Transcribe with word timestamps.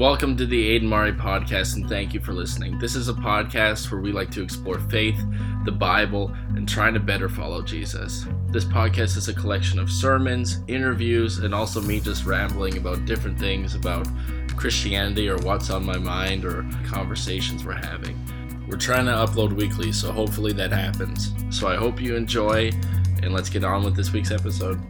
Welcome 0.00 0.34
to 0.38 0.46
the 0.46 0.68
Aden 0.68 0.88
Mari 0.88 1.12
podcast, 1.12 1.76
and 1.76 1.86
thank 1.86 2.14
you 2.14 2.20
for 2.20 2.32
listening. 2.32 2.78
This 2.78 2.94
is 2.94 3.10
a 3.10 3.12
podcast 3.12 3.92
where 3.92 4.00
we 4.00 4.12
like 4.12 4.30
to 4.30 4.42
explore 4.42 4.78
faith, 4.78 5.22
the 5.66 5.72
Bible, 5.72 6.34
and 6.56 6.66
trying 6.66 6.94
to 6.94 7.00
better 7.00 7.28
follow 7.28 7.60
Jesus. 7.60 8.24
This 8.46 8.64
podcast 8.64 9.18
is 9.18 9.28
a 9.28 9.34
collection 9.34 9.78
of 9.78 9.90
sermons, 9.90 10.60
interviews, 10.68 11.40
and 11.40 11.54
also 11.54 11.82
me 11.82 12.00
just 12.00 12.24
rambling 12.24 12.78
about 12.78 13.04
different 13.04 13.38
things 13.38 13.74
about 13.74 14.08
Christianity 14.56 15.28
or 15.28 15.36
what's 15.40 15.68
on 15.68 15.84
my 15.84 15.98
mind 15.98 16.46
or 16.46 16.66
conversations 16.86 17.62
we're 17.62 17.74
having. 17.74 18.18
We're 18.70 18.78
trying 18.78 19.04
to 19.04 19.12
upload 19.12 19.52
weekly, 19.52 19.92
so 19.92 20.12
hopefully 20.12 20.54
that 20.54 20.72
happens. 20.72 21.34
So 21.50 21.68
I 21.68 21.76
hope 21.76 22.00
you 22.00 22.16
enjoy, 22.16 22.70
and 23.22 23.34
let's 23.34 23.50
get 23.50 23.64
on 23.64 23.84
with 23.84 23.96
this 23.96 24.14
week's 24.14 24.30
episode. 24.30 24.80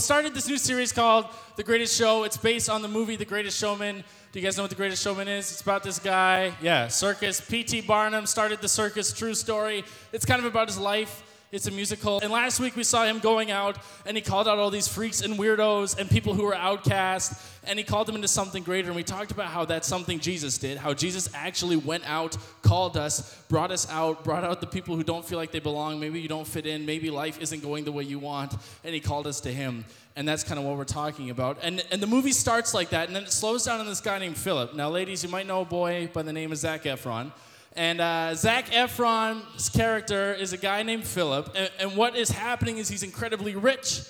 Started 0.00 0.34
this 0.34 0.48
new 0.48 0.58
series 0.58 0.92
called 0.92 1.26
The 1.56 1.62
Greatest 1.62 1.96
Show. 1.96 2.24
It's 2.24 2.36
based 2.36 2.70
on 2.70 2.80
the 2.80 2.88
movie 2.88 3.16
The 3.16 3.24
Greatest 3.24 3.58
Showman. 3.58 4.02
Do 4.32 4.38
you 4.38 4.44
guys 4.44 4.56
know 4.56 4.62
what 4.62 4.70
The 4.70 4.76
Greatest 4.76 5.02
Showman 5.02 5.28
is? 5.28 5.50
It's 5.52 5.60
about 5.60 5.82
this 5.82 5.98
guy, 5.98 6.52
yeah, 6.62 6.88
circus. 6.88 7.40
P.T. 7.40 7.82
Barnum 7.82 8.24
started 8.26 8.60
the 8.60 8.68
circus, 8.68 9.12
true 9.12 9.34
story. 9.34 9.84
It's 10.12 10.24
kind 10.24 10.40
of 10.40 10.46
about 10.46 10.68
his 10.68 10.78
life. 10.78 11.22
It's 11.52 11.66
a 11.66 11.72
musical. 11.72 12.20
And 12.22 12.30
last 12.30 12.60
week 12.60 12.76
we 12.76 12.84
saw 12.84 13.04
him 13.04 13.18
going 13.18 13.50
out 13.50 13.76
and 14.06 14.16
he 14.16 14.22
called 14.22 14.46
out 14.46 14.58
all 14.58 14.70
these 14.70 14.86
freaks 14.86 15.20
and 15.20 15.34
weirdos 15.34 15.98
and 15.98 16.08
people 16.08 16.32
who 16.32 16.44
were 16.44 16.54
outcast 16.54 17.42
and 17.64 17.76
he 17.76 17.84
called 17.84 18.06
them 18.06 18.14
into 18.14 18.28
something 18.28 18.62
greater. 18.62 18.86
And 18.86 18.94
we 18.94 19.02
talked 19.02 19.32
about 19.32 19.46
how 19.46 19.64
that's 19.64 19.88
something 19.88 20.20
Jesus 20.20 20.58
did, 20.58 20.78
how 20.78 20.94
Jesus 20.94 21.28
actually 21.34 21.74
went 21.74 22.08
out, 22.08 22.36
called 22.62 22.96
us, 22.96 23.36
brought 23.48 23.72
us 23.72 23.90
out, 23.90 24.22
brought 24.22 24.44
out 24.44 24.60
the 24.60 24.66
people 24.68 24.94
who 24.94 25.02
don't 25.02 25.24
feel 25.24 25.38
like 25.38 25.50
they 25.50 25.58
belong. 25.58 25.98
Maybe 25.98 26.20
you 26.20 26.28
don't 26.28 26.46
fit 26.46 26.66
in, 26.66 26.86
maybe 26.86 27.10
life 27.10 27.40
isn't 27.40 27.62
going 27.62 27.84
the 27.84 27.92
way 27.92 28.04
you 28.04 28.20
want, 28.20 28.54
and 28.84 28.94
he 28.94 29.00
called 29.00 29.26
us 29.26 29.40
to 29.40 29.52
him. 29.52 29.84
And 30.14 30.28
that's 30.28 30.44
kind 30.44 30.58
of 30.58 30.64
what 30.64 30.76
we're 30.76 30.84
talking 30.84 31.30
about. 31.30 31.58
And, 31.62 31.84
and 31.90 32.00
the 32.00 32.06
movie 32.06 32.32
starts 32.32 32.74
like 32.74 32.90
that, 32.90 33.08
and 33.08 33.16
then 33.16 33.24
it 33.24 33.32
slows 33.32 33.64
down 33.64 33.80
on 33.80 33.86
this 33.86 34.00
guy 34.00 34.18
named 34.20 34.36
Philip. 34.36 34.74
Now, 34.74 34.88
ladies, 34.88 35.24
you 35.24 35.28
might 35.28 35.46
know 35.46 35.62
a 35.62 35.64
boy 35.64 36.10
by 36.12 36.22
the 36.22 36.32
name 36.32 36.52
of 36.52 36.58
Zac 36.58 36.84
Efron. 36.84 37.32
And 37.76 38.00
uh, 38.00 38.34
Zac 38.34 38.66
Efron's 38.66 39.68
character 39.68 40.34
is 40.34 40.52
a 40.52 40.56
guy 40.56 40.82
named 40.82 41.04
Philip. 41.04 41.52
And, 41.54 41.70
and 41.78 41.96
what 41.96 42.16
is 42.16 42.30
happening 42.30 42.78
is 42.78 42.88
he's 42.88 43.02
incredibly 43.02 43.54
rich. 43.54 44.02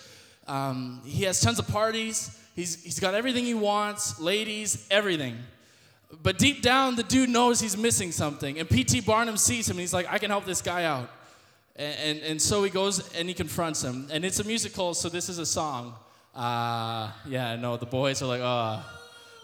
Um, 0.49 1.03
he 1.05 1.25
has 1.25 1.41
tons 1.41 1.59
of 1.59 1.69
parties. 1.69 2.37
He's, 2.57 2.83
he's 2.83 2.99
got 2.99 3.15
everything 3.15 3.45
he 3.45 3.55
wants, 3.55 4.19
ladies, 4.19 4.87
everything. 4.91 5.37
But 6.23 6.39
deep 6.39 6.63
down, 6.63 6.97
the 6.97 7.03
dude 7.03 7.29
knows 7.29 7.61
he's 7.61 7.77
missing 7.77 8.13
something. 8.13 8.59
And 8.59 8.69
P.T. 8.69 9.03
Barnum 9.03 9.37
sees 9.37 9.69
him 9.69 9.75
and 9.75 9.81
he's 9.81 9.95
like, 9.95 10.11
I 10.11 10.19
can 10.19 10.31
help 10.31 10.45
this 10.45 10.61
guy 10.61 10.85
out. 10.85 11.11
And, 11.77 11.97
and, 11.99 12.19
and 12.21 12.43
so 12.43 12.65
he 12.65 12.71
goes 12.71 13.15
and 13.15 13.29
he 13.29 13.35
confronts 13.35 13.85
him. 13.85 14.09
And 14.11 14.25
it's 14.25 14.41
a 14.41 14.45
musical, 14.45 14.95
so 14.95 15.09
this 15.09 15.29
is 15.29 15.39
a 15.39 15.47
song. 15.47 15.95
Uh, 16.35 17.11
yeah, 17.27 17.57
no, 17.57 17.77
the 17.77 17.87
boys 17.87 18.23
are 18.23 18.27
like, 18.27 18.41
oh. 18.43 18.83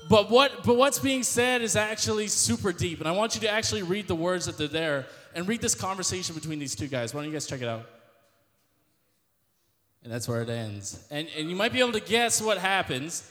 But 0.09 0.31
what 0.31 0.65
but 0.65 0.77
what's 0.77 0.99
being 0.99 1.23
said 1.23 1.63
is 1.63 1.75
actually 1.75 2.29
super 2.29 2.73
deep, 2.73 3.01
and 3.01 3.09
I 3.09 3.13
want 3.13 3.35
you 3.35 3.41
to 3.43 3.49
actually 3.49 3.83
read 3.83 4.07
the 4.07 4.15
words 4.15 4.47
that 4.47 4.57
they're 4.57 4.69
there 4.69 5.07
and 5.35 5.49
read 5.49 5.61
this 5.61 5.75
conversation 5.75 6.35
between 6.35 6.59
these 6.59 6.77
two 6.77 6.87
guys. 6.87 7.13
Why 7.13 7.21
don't 7.21 7.31
you 7.31 7.33
guys 7.33 7.47
check 7.47 7.61
it 7.61 7.69
out? 7.69 7.87
And 10.05 10.13
that's 10.13 10.29
where 10.29 10.43
it 10.43 10.49
ends. 10.49 11.05
And 11.11 11.29
and 11.37 11.51
you 11.51 11.57
might 11.57 11.73
be 11.73 11.81
able 11.81 11.93
to 11.93 12.01
guess 12.01 12.41
what 12.41 12.59
happens. 12.59 13.29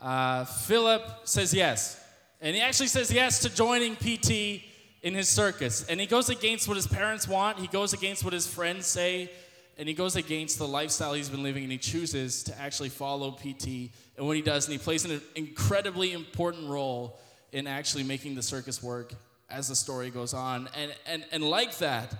Uh, 0.00 0.44
Philip 0.44 1.02
says 1.24 1.52
yes, 1.52 2.02
and 2.40 2.56
he 2.56 2.62
actually 2.62 2.88
says 2.88 3.12
yes 3.12 3.40
to 3.40 3.54
joining 3.54 3.94
PT 3.96 4.62
in 5.02 5.14
his 5.14 5.28
circus. 5.28 5.84
And 5.86 6.00
he 6.00 6.06
goes 6.06 6.30
against 6.30 6.66
what 6.66 6.76
his 6.76 6.86
parents 6.86 7.28
want. 7.28 7.58
He 7.58 7.66
goes 7.66 7.92
against 7.92 8.24
what 8.24 8.32
his 8.32 8.46
friends 8.46 8.86
say 8.86 9.30
and 9.76 9.88
he 9.88 9.94
goes 9.94 10.16
against 10.16 10.58
the 10.58 10.68
lifestyle 10.68 11.14
he's 11.14 11.28
been 11.28 11.42
living 11.42 11.64
and 11.64 11.72
he 11.72 11.78
chooses 11.78 12.42
to 12.44 12.60
actually 12.60 12.90
follow 12.90 13.32
PT. 13.32 13.90
And 14.16 14.26
what 14.26 14.36
he 14.36 14.42
does, 14.42 14.66
and 14.66 14.72
he 14.72 14.78
plays 14.78 15.04
an 15.04 15.20
incredibly 15.34 16.12
important 16.12 16.68
role 16.68 17.18
in 17.52 17.66
actually 17.66 18.04
making 18.04 18.34
the 18.34 18.42
circus 18.42 18.82
work 18.82 19.14
as 19.50 19.68
the 19.68 19.76
story 19.76 20.10
goes 20.10 20.34
on. 20.34 20.68
And, 20.76 20.94
and, 21.06 21.24
and 21.32 21.42
like 21.42 21.78
that, 21.78 22.14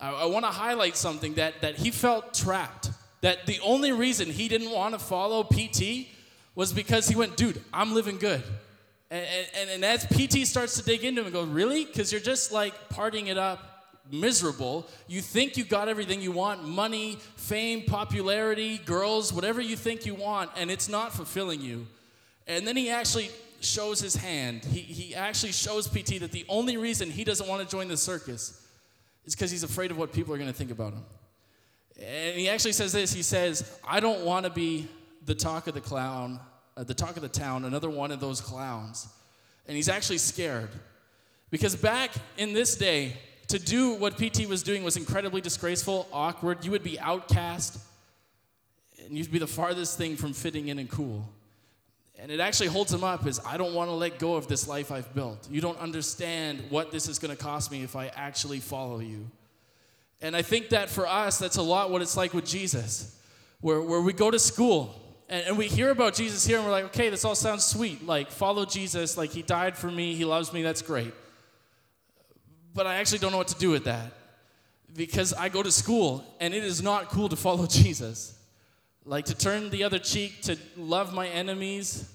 I, 0.00 0.12
I 0.12 0.24
want 0.26 0.44
to 0.44 0.50
highlight 0.50 0.96
something 0.96 1.34
that, 1.34 1.60
that 1.62 1.76
he 1.76 1.90
felt 1.90 2.34
trapped. 2.34 2.90
That 3.22 3.46
the 3.46 3.58
only 3.60 3.90
reason 3.90 4.28
he 4.28 4.48
didn't 4.48 4.70
want 4.70 4.92
to 4.94 4.98
follow 4.98 5.44
PT 5.44 6.08
was 6.54 6.72
because 6.72 7.08
he 7.08 7.16
went, 7.16 7.36
dude, 7.36 7.60
I'm 7.72 7.94
living 7.94 8.18
good. 8.18 8.42
And, 9.10 9.26
and, 9.58 9.70
and 9.70 9.84
as 9.84 10.04
PT 10.06 10.46
starts 10.46 10.76
to 10.76 10.84
dig 10.84 11.04
into 11.04 11.22
him 11.22 11.26
and 11.26 11.34
go, 11.34 11.44
really? 11.44 11.84
Because 11.84 12.12
you're 12.12 12.20
just 12.20 12.52
like 12.52 12.74
partying 12.90 13.28
it 13.28 13.38
up 13.38 13.73
miserable. 14.10 14.86
You 15.06 15.20
think 15.20 15.56
you 15.56 15.64
got 15.64 15.88
everything 15.88 16.20
you 16.20 16.32
want 16.32 16.66
money, 16.66 17.18
fame, 17.36 17.82
popularity, 17.82 18.78
girls, 18.78 19.32
whatever 19.32 19.60
you 19.60 19.76
think 19.76 20.06
you 20.06 20.14
want, 20.14 20.50
and 20.56 20.70
it's 20.70 20.88
not 20.88 21.12
fulfilling 21.12 21.60
you. 21.60 21.86
And 22.46 22.66
then 22.66 22.76
he 22.76 22.90
actually 22.90 23.30
shows 23.60 24.00
his 24.00 24.14
hand. 24.14 24.64
He, 24.64 24.80
he 24.80 25.14
actually 25.14 25.52
shows 25.52 25.88
PT 25.88 26.20
that 26.20 26.32
the 26.32 26.44
only 26.48 26.76
reason 26.76 27.10
he 27.10 27.24
doesn't 27.24 27.48
want 27.48 27.62
to 27.62 27.68
join 27.68 27.88
the 27.88 27.96
circus 27.96 28.66
is 29.24 29.34
because 29.34 29.50
he's 29.50 29.62
afraid 29.62 29.90
of 29.90 29.96
what 29.96 30.12
people 30.12 30.34
are 30.34 30.38
going 30.38 30.50
to 30.50 30.56
think 30.56 30.70
about 30.70 30.92
him. 30.92 31.04
And 32.00 32.38
he 32.38 32.48
actually 32.48 32.72
says 32.72 32.92
this 32.92 33.12
he 33.12 33.22
says, 33.22 33.78
I 33.86 34.00
don't 34.00 34.24
want 34.24 34.44
to 34.44 34.50
be 34.50 34.88
the 35.24 35.34
talk 35.34 35.66
of 35.66 35.74
the 35.74 35.80
clown, 35.80 36.40
uh, 36.76 36.84
the 36.84 36.94
talk 36.94 37.16
of 37.16 37.22
the 37.22 37.28
town, 37.28 37.64
another 37.64 37.88
one 37.88 38.10
of 38.10 38.20
those 38.20 38.40
clowns. 38.40 39.08
And 39.66 39.76
he's 39.76 39.88
actually 39.88 40.18
scared. 40.18 40.70
Because 41.50 41.76
back 41.76 42.10
in 42.36 42.52
this 42.52 42.76
day, 42.76 43.16
to 43.48 43.58
do 43.58 43.94
what 43.94 44.16
PT 44.16 44.48
was 44.48 44.62
doing 44.62 44.82
was 44.82 44.96
incredibly 44.96 45.40
disgraceful, 45.40 46.08
awkward. 46.12 46.64
You 46.64 46.70
would 46.70 46.82
be 46.82 46.98
outcast, 46.98 47.78
and 49.04 49.16
you'd 49.16 49.30
be 49.30 49.38
the 49.38 49.46
farthest 49.46 49.98
thing 49.98 50.16
from 50.16 50.32
fitting 50.32 50.68
in 50.68 50.78
and 50.78 50.88
cool. 50.88 51.28
And 52.18 52.30
it 52.30 52.40
actually 52.40 52.68
holds 52.68 52.92
him 52.92 53.04
up 53.04 53.26
as 53.26 53.40
I 53.44 53.56
don't 53.56 53.74
want 53.74 53.90
to 53.90 53.94
let 53.94 54.18
go 54.18 54.36
of 54.36 54.46
this 54.46 54.66
life 54.66 54.90
I've 54.90 55.12
built. 55.14 55.48
You 55.50 55.60
don't 55.60 55.78
understand 55.78 56.62
what 56.70 56.90
this 56.90 57.08
is 57.08 57.18
going 57.18 57.36
to 57.36 57.42
cost 57.42 57.70
me 57.70 57.82
if 57.82 57.96
I 57.96 58.06
actually 58.14 58.60
follow 58.60 59.00
you. 59.00 59.30
And 60.22 60.34
I 60.34 60.40
think 60.40 60.70
that 60.70 60.88
for 60.88 61.06
us, 61.06 61.38
that's 61.38 61.56
a 61.56 61.62
lot 61.62 61.90
what 61.90 62.00
it's 62.00 62.16
like 62.16 62.32
with 62.32 62.46
Jesus, 62.46 63.20
where, 63.60 63.82
where 63.82 64.00
we 64.00 64.12
go 64.12 64.30
to 64.30 64.38
school 64.38 64.94
and, 65.28 65.48
and 65.48 65.58
we 65.58 65.66
hear 65.66 65.90
about 65.90 66.14
Jesus 66.14 66.46
here 66.46 66.56
and 66.56 66.64
we're 66.64 66.72
like, 66.72 66.84
okay, 66.84 67.10
this 67.10 67.24
all 67.24 67.34
sounds 67.34 67.64
sweet. 67.64 68.06
Like, 68.06 68.30
follow 68.30 68.64
Jesus, 68.64 69.18
like, 69.18 69.30
he 69.30 69.42
died 69.42 69.76
for 69.76 69.90
me, 69.90 70.14
he 70.14 70.24
loves 70.24 70.52
me, 70.52 70.62
that's 70.62 70.80
great 70.80 71.12
but 72.74 72.86
I 72.86 72.96
actually 72.96 73.18
don't 73.18 73.32
know 73.32 73.38
what 73.38 73.48
to 73.48 73.58
do 73.58 73.70
with 73.70 73.84
that 73.84 74.12
because 74.94 75.32
I 75.32 75.48
go 75.48 75.62
to 75.62 75.70
school 75.70 76.24
and 76.40 76.52
it 76.54 76.64
is 76.64 76.82
not 76.82 77.08
cool 77.08 77.28
to 77.28 77.36
follow 77.36 77.66
Jesus. 77.68 78.38
Like 79.06 79.26
to 79.26 79.34
turn 79.34 79.70
the 79.70 79.84
other 79.84 79.98
cheek, 79.98 80.42
to 80.42 80.56
love 80.76 81.12
my 81.12 81.28
enemies, 81.28 82.10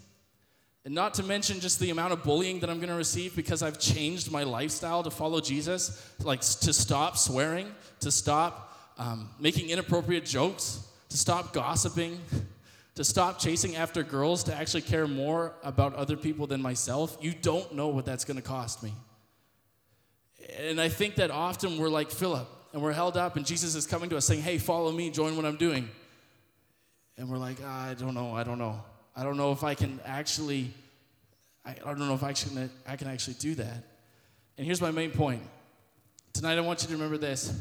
and 0.85 0.95
not 0.95 1.13
to 1.15 1.23
mention 1.23 1.59
just 1.59 1.79
the 1.79 1.91
amount 1.91 2.13
of 2.13 2.23
bullying 2.23 2.61
that 2.61 2.69
I'm 2.69 2.77
going 2.77 2.89
to 2.89 2.95
receive 2.95 3.35
because 3.35 3.61
I've 3.61 3.79
changed 3.79 4.31
my 4.31 4.43
lifestyle 4.43 5.03
to 5.03 5.11
follow 5.11 5.39
Jesus, 5.39 6.13
like 6.23 6.41
to 6.41 6.73
stop 6.73 7.17
swearing, 7.17 7.67
to 7.99 8.11
stop 8.11 8.75
um, 8.97 9.29
making 9.39 9.69
inappropriate 9.69 10.25
jokes, 10.25 10.87
to 11.09 11.17
stop 11.17 11.53
gossiping, 11.53 12.19
to 12.95 13.03
stop 13.03 13.39
chasing 13.39 13.75
after 13.75 14.01
girls, 14.01 14.43
to 14.45 14.55
actually 14.55 14.81
care 14.81 15.07
more 15.07 15.53
about 15.63 15.93
other 15.93 16.17
people 16.17 16.47
than 16.47 16.61
myself. 16.61 17.17
You 17.21 17.33
don't 17.33 17.75
know 17.75 17.89
what 17.89 18.05
that's 18.05 18.25
going 18.25 18.37
to 18.37 18.43
cost 18.43 18.81
me. 18.81 18.93
And 20.57 20.79
I 20.79 20.89
think 20.89 21.15
that 21.15 21.31
often 21.31 21.77
we're 21.77 21.89
like 21.89 22.11
Philip 22.11 22.47
and 22.73 22.81
we're 22.81 22.93
held 22.93 23.17
up, 23.17 23.35
and 23.35 23.45
Jesus 23.45 23.75
is 23.75 23.87
coming 23.87 24.09
to 24.09 24.17
us 24.17 24.25
saying, 24.25 24.41
Hey, 24.41 24.57
follow 24.57 24.91
me, 24.91 25.09
join 25.09 25.35
what 25.35 25.45
I'm 25.45 25.57
doing. 25.57 25.89
And 27.19 27.29
we're 27.29 27.37
like, 27.37 27.57
ah, 27.65 27.89
I 27.89 27.95
don't 27.95 28.13
know, 28.13 28.33
I 28.33 28.43
don't 28.43 28.57
know. 28.57 28.81
I 29.13 29.23
don't 29.23 29.35
know 29.35 29.51
if 29.51 29.65
I 29.65 29.75
can 29.75 29.99
actually, 30.05 30.73
I, 31.65 31.71
I 31.71 31.89
don't 31.93 32.07
know 32.07 32.13
if 32.13 32.23
I 32.23 32.31
can, 32.31 32.69
I 32.87 32.95
can 32.95 33.09
actually 33.09 33.33
do 33.33 33.55
that. 33.55 33.83
And 34.57 34.65
here's 34.65 34.79
my 34.79 34.91
main 34.91 35.11
point. 35.11 35.41
Tonight, 36.31 36.57
I 36.57 36.61
want 36.61 36.81
you 36.81 36.87
to 36.87 36.93
remember 36.93 37.17
this. 37.17 37.53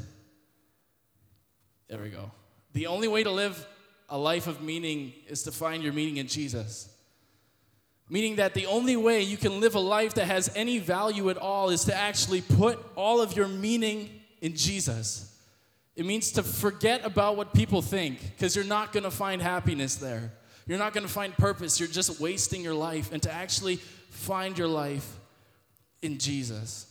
There 1.89 2.01
we 2.01 2.11
go. 2.11 2.31
The 2.73 2.87
only 2.87 3.09
way 3.09 3.25
to 3.25 3.33
live 3.33 3.67
a 4.09 4.17
life 4.17 4.47
of 4.47 4.63
meaning 4.63 5.13
is 5.27 5.43
to 5.43 5.51
find 5.51 5.83
your 5.83 5.93
meaning 5.93 6.19
in 6.19 6.29
Jesus. 6.29 6.89
Meaning 8.11 8.37
that 8.37 8.55
the 8.55 8.67
only 8.67 8.97
way 8.97 9.23
you 9.23 9.37
can 9.37 9.61
live 9.61 9.75
a 9.75 9.81
life 9.81 10.15
that 10.15 10.25
has 10.27 10.51
any 10.57 10.79
value 10.79 11.29
at 11.29 11.37
all 11.37 11.69
is 11.69 11.85
to 11.85 11.95
actually 11.95 12.41
put 12.41 12.79
all 12.97 13.21
of 13.21 13.37
your 13.37 13.49
meaning 13.49 14.09
in 14.41 14.57
Jesus. 14.57 15.37
It 15.95 16.07
means 16.07 16.33
to 16.33 16.43
forget 16.43 17.05
about 17.05 17.37
what 17.37 17.53
people 17.53 17.83
think 17.83 18.21
because 18.35 18.57
you're 18.57 18.65
not 18.65 18.93
going 18.93 19.05
to 19.05 19.11
find 19.11 19.43
happiness 19.43 19.97
there. 19.97 20.33
You're 20.67 20.79
not 20.79 20.93
going 20.93 21.07
to 21.07 21.13
find 21.13 21.37
purpose. 21.37 21.81
You're 21.81 21.89
just 21.89 22.21
wasting 22.21 22.63
your 22.63 22.75
life. 22.75 23.13
And 23.13 23.23
to 23.25 23.33
actually 23.33 23.77
find 24.11 24.57
your 24.57 24.69
life 24.69 25.19
in 26.03 26.19
Jesus. 26.19 26.87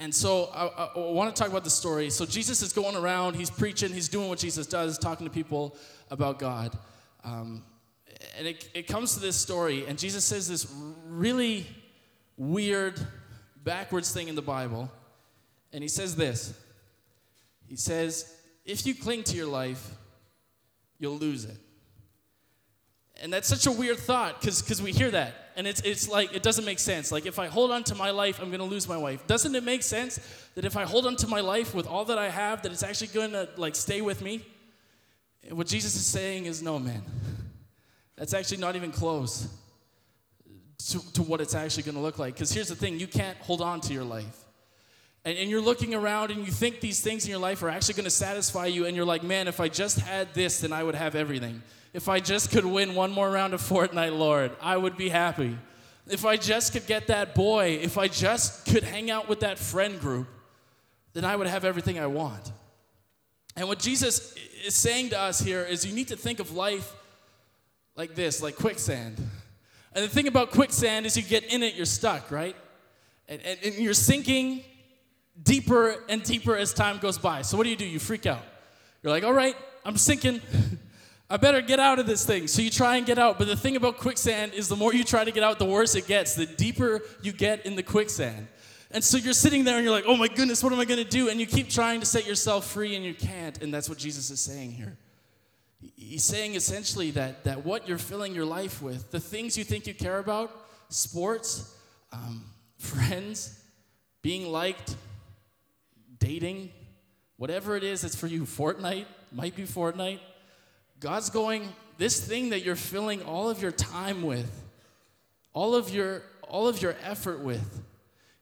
And 0.00 0.14
so 0.14 0.50
I, 0.54 0.90
I, 0.94 0.98
want 0.98 1.34
to 1.34 1.40
talk 1.40 1.50
about 1.50 1.64
the 1.64 1.70
story. 1.70 2.10
So 2.10 2.24
Jesus 2.24 2.62
is 2.62 2.72
going 2.72 2.94
around, 2.94 3.34
he's 3.34 3.50
preaching, 3.50 3.92
he's 3.92 4.08
doing 4.08 4.28
what 4.28 4.38
Jesus 4.38 4.66
does, 4.66 4.96
talking 4.96 5.26
to 5.26 5.32
people 5.32 5.76
about 6.10 6.38
God. 6.38 6.76
Um, 7.24 7.64
and 8.36 8.46
it, 8.46 8.68
it 8.74 8.86
comes 8.86 9.14
to 9.14 9.20
this 9.20 9.36
story, 9.36 9.86
and 9.86 9.98
Jesus 9.98 10.24
says 10.24 10.48
this 10.48 10.72
really 11.06 11.66
weird, 12.36 13.00
backwards 13.62 14.12
thing 14.12 14.28
in 14.28 14.34
the 14.34 14.42
Bible. 14.42 14.90
And 15.72 15.82
he 15.82 15.88
says 15.88 16.16
this 16.16 16.54
He 17.66 17.76
says, 17.76 18.34
if 18.64 18.86
you 18.86 18.94
cling 18.94 19.24
to 19.24 19.36
your 19.36 19.46
life, 19.46 19.94
you'll 20.98 21.18
lose 21.18 21.44
it. 21.44 21.56
And 23.20 23.32
that's 23.32 23.48
such 23.48 23.66
a 23.66 23.72
weird 23.72 23.98
thought 23.98 24.40
because 24.40 24.80
we 24.80 24.92
hear 24.92 25.10
that. 25.10 25.34
And 25.56 25.66
it's, 25.66 25.80
it's 25.80 26.08
like, 26.08 26.32
it 26.34 26.44
doesn't 26.44 26.64
make 26.64 26.78
sense. 26.78 27.10
Like, 27.10 27.26
if 27.26 27.40
I 27.40 27.48
hold 27.48 27.72
on 27.72 27.82
to 27.84 27.96
my 27.96 28.10
life, 28.10 28.38
I'm 28.40 28.48
going 28.48 28.60
to 28.60 28.64
lose 28.64 28.88
my 28.88 28.96
wife. 28.96 29.26
Doesn't 29.26 29.56
it 29.56 29.64
make 29.64 29.82
sense 29.82 30.20
that 30.54 30.64
if 30.64 30.76
I 30.76 30.84
hold 30.84 31.04
on 31.04 31.16
to 31.16 31.26
my 31.26 31.40
life 31.40 31.74
with 31.74 31.88
all 31.88 32.04
that 32.04 32.18
I 32.18 32.28
have, 32.28 32.62
that 32.62 32.70
it's 32.70 32.84
actually 32.84 33.08
going 33.08 33.32
to, 33.32 33.48
like, 33.56 33.74
stay 33.74 34.00
with 34.00 34.22
me? 34.22 34.44
And 35.48 35.58
what 35.58 35.66
Jesus 35.66 35.96
is 35.96 36.06
saying 36.06 36.44
is, 36.44 36.62
no, 36.62 36.78
man. 36.78 37.02
That's 38.18 38.34
actually 38.34 38.58
not 38.58 38.74
even 38.76 38.90
close 38.90 39.48
to, 40.90 41.12
to 41.12 41.22
what 41.22 41.40
it's 41.40 41.54
actually 41.54 41.84
going 41.84 41.94
to 41.94 42.00
look 42.00 42.18
like. 42.18 42.34
Because 42.34 42.52
here's 42.52 42.68
the 42.68 42.74
thing 42.74 42.98
you 42.98 43.06
can't 43.06 43.38
hold 43.38 43.60
on 43.60 43.80
to 43.82 43.94
your 43.94 44.04
life. 44.04 44.44
And, 45.24 45.38
and 45.38 45.48
you're 45.48 45.60
looking 45.60 45.94
around 45.94 46.30
and 46.30 46.44
you 46.44 46.52
think 46.52 46.80
these 46.80 47.00
things 47.00 47.24
in 47.24 47.30
your 47.30 47.38
life 47.38 47.62
are 47.62 47.68
actually 47.68 47.94
going 47.94 48.04
to 48.04 48.10
satisfy 48.10 48.66
you, 48.66 48.86
and 48.86 48.96
you're 48.96 49.06
like, 49.06 49.22
man, 49.22 49.46
if 49.48 49.60
I 49.60 49.68
just 49.68 50.00
had 50.00 50.34
this, 50.34 50.60
then 50.60 50.72
I 50.72 50.82
would 50.82 50.94
have 50.94 51.14
everything. 51.14 51.62
If 51.94 52.08
I 52.08 52.20
just 52.20 52.50
could 52.50 52.64
win 52.64 52.94
one 52.94 53.12
more 53.12 53.30
round 53.30 53.54
of 53.54 53.62
Fortnite, 53.62 54.16
Lord, 54.18 54.52
I 54.60 54.76
would 54.76 54.96
be 54.96 55.08
happy. 55.08 55.56
If 56.06 56.24
I 56.24 56.36
just 56.36 56.72
could 56.72 56.86
get 56.86 57.06
that 57.08 57.34
boy, 57.34 57.78
if 57.82 57.98
I 57.98 58.08
just 58.08 58.66
could 58.66 58.82
hang 58.82 59.10
out 59.10 59.28
with 59.28 59.40
that 59.40 59.58
friend 59.58 60.00
group, 60.00 60.26
then 61.12 61.24
I 61.24 61.36
would 61.36 61.46
have 61.46 61.64
everything 61.64 61.98
I 61.98 62.06
want. 62.06 62.52
And 63.56 63.68
what 63.68 63.78
Jesus 63.78 64.34
is 64.64 64.74
saying 64.74 65.10
to 65.10 65.18
us 65.18 65.40
here 65.40 65.62
is 65.64 65.84
you 65.84 65.94
need 65.94 66.08
to 66.08 66.16
think 66.16 66.40
of 66.40 66.52
life 66.52 66.94
like 67.98 68.14
this, 68.14 68.40
like 68.40 68.54
quicksand. 68.54 69.16
And 69.92 70.04
the 70.04 70.08
thing 70.08 70.28
about 70.28 70.52
quicksand 70.52 71.04
is 71.04 71.16
you 71.16 71.22
get 71.24 71.52
in 71.52 71.64
it, 71.64 71.74
you're 71.74 71.84
stuck, 71.84 72.30
right? 72.30 72.54
And, 73.28 73.42
and, 73.42 73.58
and 73.64 73.74
you're 73.74 73.92
sinking 73.92 74.62
deeper 75.42 75.96
and 76.08 76.22
deeper 76.22 76.56
as 76.56 76.72
time 76.72 76.98
goes 76.98 77.18
by. 77.18 77.42
So 77.42 77.56
what 77.56 77.64
do 77.64 77.70
you 77.70 77.76
do? 77.76 77.84
You 77.84 77.98
freak 77.98 78.24
out. 78.24 78.44
You're 79.02 79.12
like, 79.12 79.24
all 79.24 79.32
right, 79.32 79.56
I'm 79.84 79.96
sinking. 79.96 80.40
I 81.30 81.36
better 81.38 81.60
get 81.60 81.80
out 81.80 81.98
of 81.98 82.06
this 82.06 82.24
thing. 82.24 82.46
So 82.46 82.62
you 82.62 82.70
try 82.70 82.96
and 82.96 83.04
get 83.04 83.18
out. 83.18 83.36
But 83.36 83.48
the 83.48 83.56
thing 83.56 83.74
about 83.74 83.98
quicksand 83.98 84.54
is 84.54 84.68
the 84.68 84.76
more 84.76 84.94
you 84.94 85.02
try 85.02 85.24
to 85.24 85.32
get 85.32 85.42
out, 85.42 85.58
the 85.58 85.64
worse 85.64 85.96
it 85.96 86.06
gets, 86.06 86.34
the 86.34 86.46
deeper 86.46 87.02
you 87.20 87.32
get 87.32 87.66
in 87.66 87.74
the 87.74 87.82
quicksand. 87.82 88.46
And 88.92 89.02
so 89.02 89.18
you're 89.18 89.34
sitting 89.34 89.64
there 89.64 89.74
and 89.74 89.84
you're 89.84 89.92
like, 89.92 90.06
oh 90.06 90.16
my 90.16 90.28
goodness, 90.28 90.62
what 90.62 90.72
am 90.72 90.78
I 90.78 90.84
going 90.84 91.02
to 91.02 91.10
do? 91.10 91.28
And 91.28 91.40
you 91.40 91.46
keep 91.46 91.68
trying 91.68 91.98
to 91.98 92.06
set 92.06 92.26
yourself 92.26 92.70
free 92.70 92.94
and 92.94 93.04
you 93.04 93.12
can't. 93.12 93.60
And 93.60 93.74
that's 93.74 93.88
what 93.88 93.98
Jesus 93.98 94.30
is 94.30 94.40
saying 94.40 94.70
here. 94.72 94.96
He's 95.80 96.24
saying 96.24 96.54
essentially 96.54 97.12
that, 97.12 97.44
that 97.44 97.64
what 97.64 97.88
you're 97.88 97.98
filling 97.98 98.34
your 98.34 98.44
life 98.44 98.82
with, 98.82 99.10
the 99.10 99.20
things 99.20 99.56
you 99.56 99.64
think 99.64 99.86
you 99.86 99.94
care 99.94 100.18
about, 100.18 100.50
sports, 100.88 101.76
um, 102.12 102.44
friends, 102.78 103.62
being 104.22 104.50
liked, 104.50 104.96
dating, 106.18 106.70
whatever 107.36 107.76
it 107.76 107.84
is 107.84 108.00
that's 108.00 108.16
for 108.16 108.26
you, 108.26 108.42
Fortnite, 108.42 109.06
might 109.32 109.54
be 109.54 109.62
Fortnite 109.62 110.20
God's 111.00 111.30
going, 111.30 111.68
this 111.96 112.20
thing 112.20 112.50
that 112.50 112.64
you're 112.64 112.76
filling 112.76 113.22
all 113.22 113.48
of 113.48 113.62
your 113.62 113.70
time 113.70 114.22
with, 114.22 114.64
all 115.52 115.74
of 115.74 115.90
your 115.90 116.22
all 116.48 116.66
of 116.66 116.80
your 116.80 116.96
effort 117.04 117.40
with 117.40 117.82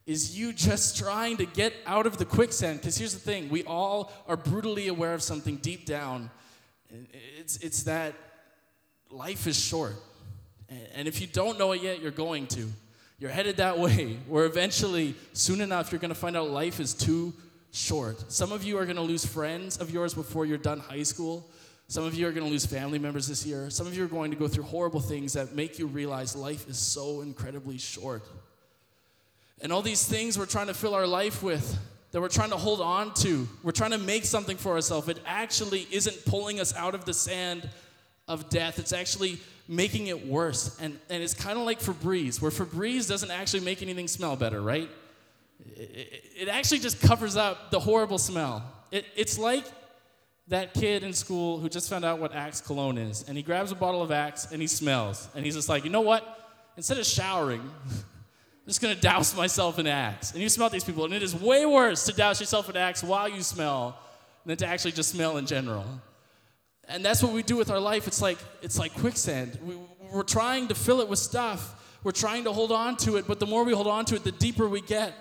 is 0.06 0.38
you 0.38 0.52
just 0.52 0.96
trying 0.96 1.36
to 1.36 1.44
get 1.44 1.74
out 1.84 2.06
of 2.06 2.18
the 2.18 2.24
quicksand. 2.24 2.78
Because 2.78 2.96
here's 2.96 3.12
the 3.12 3.18
thing 3.18 3.48
we 3.48 3.64
all 3.64 4.12
are 4.28 4.36
brutally 4.36 4.86
aware 4.86 5.12
of 5.12 5.22
something 5.22 5.56
deep 5.56 5.84
down 5.84 6.30
it's, 7.38 7.56
it's 7.58 7.84
that 7.84 8.14
life 9.10 9.46
is 9.46 9.58
short 9.58 9.94
and 10.94 11.06
if 11.06 11.20
you 11.20 11.26
don't 11.26 11.58
know 11.58 11.72
it 11.72 11.82
yet 11.82 12.00
you're 12.00 12.10
going 12.10 12.46
to 12.46 12.66
you're 13.18 13.30
headed 13.30 13.56
that 13.58 13.78
way 13.86 14.18
where 14.28 14.44
eventually 14.44 15.14
soon 15.32 15.60
enough 15.60 15.92
you're 15.92 16.00
going 16.00 16.08
to 16.08 16.14
find 16.14 16.36
out 16.36 16.50
life 16.50 16.80
is 16.80 16.94
too 16.94 17.32
short 17.72 18.30
some 18.32 18.52
of 18.52 18.64
you 18.64 18.78
are 18.78 18.84
going 18.84 18.96
to 18.96 19.02
lose 19.02 19.24
friends 19.24 19.76
of 19.78 19.90
yours 19.90 20.14
before 20.14 20.46
you're 20.46 20.58
done 20.58 20.80
high 20.80 21.02
school 21.02 21.48
some 21.88 22.04
of 22.04 22.14
you 22.14 22.26
are 22.26 22.32
going 22.32 22.44
to 22.44 22.50
lose 22.50 22.66
family 22.66 22.98
members 22.98 23.28
this 23.28 23.46
year. 23.46 23.70
Some 23.70 23.86
of 23.86 23.96
you 23.96 24.02
are 24.04 24.08
going 24.08 24.32
to 24.32 24.36
go 24.36 24.48
through 24.48 24.64
horrible 24.64 25.00
things 25.00 25.34
that 25.34 25.54
make 25.54 25.78
you 25.78 25.86
realize 25.86 26.34
life 26.34 26.68
is 26.68 26.78
so 26.78 27.20
incredibly 27.20 27.78
short. 27.78 28.24
And 29.60 29.72
all 29.72 29.82
these 29.82 30.04
things 30.06 30.36
we're 30.36 30.46
trying 30.46 30.66
to 30.66 30.74
fill 30.74 30.94
our 30.94 31.06
life 31.06 31.42
with, 31.44 31.78
that 32.16 32.22
we're 32.22 32.28
trying 32.28 32.48
to 32.48 32.56
hold 32.56 32.80
on 32.80 33.12
to, 33.12 33.46
we're 33.62 33.72
trying 33.72 33.90
to 33.90 33.98
make 33.98 34.24
something 34.24 34.56
for 34.56 34.72
ourselves, 34.72 35.06
it 35.10 35.18
actually 35.26 35.86
isn't 35.90 36.24
pulling 36.24 36.60
us 36.60 36.74
out 36.74 36.94
of 36.94 37.04
the 37.04 37.12
sand 37.12 37.68
of 38.26 38.48
death. 38.48 38.78
It's 38.78 38.94
actually 38.94 39.38
making 39.68 40.06
it 40.06 40.26
worse. 40.26 40.80
And, 40.80 40.98
and 41.10 41.22
it's 41.22 41.34
kind 41.34 41.58
of 41.58 41.66
like 41.66 41.78
Febreze, 41.78 42.40
where 42.40 42.50
Febreze 42.50 43.06
doesn't 43.06 43.30
actually 43.30 43.64
make 43.64 43.82
anything 43.82 44.08
smell 44.08 44.34
better, 44.34 44.62
right? 44.62 44.88
It, 45.76 46.24
it, 46.38 46.48
actually 46.48 46.78
just 46.78 47.02
covers 47.02 47.36
up 47.36 47.70
the 47.70 47.80
horrible 47.80 48.16
smell. 48.16 48.62
It, 48.90 49.04
it's 49.14 49.38
like 49.38 49.66
that 50.48 50.72
kid 50.72 51.02
in 51.02 51.12
school 51.12 51.58
who 51.58 51.68
just 51.68 51.90
found 51.90 52.06
out 52.06 52.18
what 52.18 52.34
Axe 52.34 52.62
cologne 52.62 52.96
is, 52.96 53.28
and 53.28 53.36
he 53.36 53.42
grabs 53.42 53.72
a 53.72 53.74
bottle 53.74 54.00
of 54.00 54.10
Axe 54.10 54.50
and 54.50 54.62
he 54.62 54.68
smells, 54.68 55.28
and 55.34 55.44
he's 55.44 55.54
just 55.54 55.68
like, 55.68 55.84
you 55.84 55.90
know 55.90 56.00
what? 56.00 56.24
Instead 56.78 56.96
of 56.96 57.04
showering, 57.04 57.70
I'm 58.66 58.70
just 58.70 58.82
gonna 58.82 58.96
douse 58.96 59.36
myself 59.36 59.78
in 59.78 59.86
Axe. 59.86 60.32
And 60.32 60.42
you 60.42 60.48
smell 60.48 60.68
these 60.68 60.82
people, 60.82 61.04
and 61.04 61.14
it 61.14 61.22
is 61.22 61.36
way 61.36 61.64
worse 61.64 62.04
to 62.06 62.12
douse 62.12 62.40
yourself 62.40 62.68
in 62.68 62.76
Axe 62.76 63.00
while 63.04 63.28
you 63.28 63.42
smell 63.42 63.96
than 64.44 64.56
to 64.56 64.66
actually 64.66 64.90
just 64.90 65.10
smell 65.10 65.36
in 65.36 65.46
general. 65.46 65.84
And 66.88 67.04
that's 67.04 67.22
what 67.22 67.32
we 67.32 67.44
do 67.44 67.56
with 67.56 67.70
our 67.70 67.78
life. 67.78 68.08
It's 68.08 68.20
like 68.20 68.38
it's 68.62 68.76
like 68.76 68.92
quicksand. 68.94 69.56
We, 69.62 69.76
we're 70.10 70.24
trying 70.24 70.66
to 70.66 70.74
fill 70.74 71.00
it 71.00 71.06
with 71.06 71.20
stuff. 71.20 71.98
We're 72.02 72.10
trying 72.10 72.42
to 72.44 72.52
hold 72.52 72.72
on 72.72 72.96
to 72.98 73.18
it, 73.18 73.28
but 73.28 73.38
the 73.38 73.46
more 73.46 73.62
we 73.62 73.72
hold 73.72 73.86
on 73.86 74.04
to 74.06 74.16
it, 74.16 74.24
the 74.24 74.32
deeper 74.32 74.68
we 74.68 74.80
get, 74.80 75.14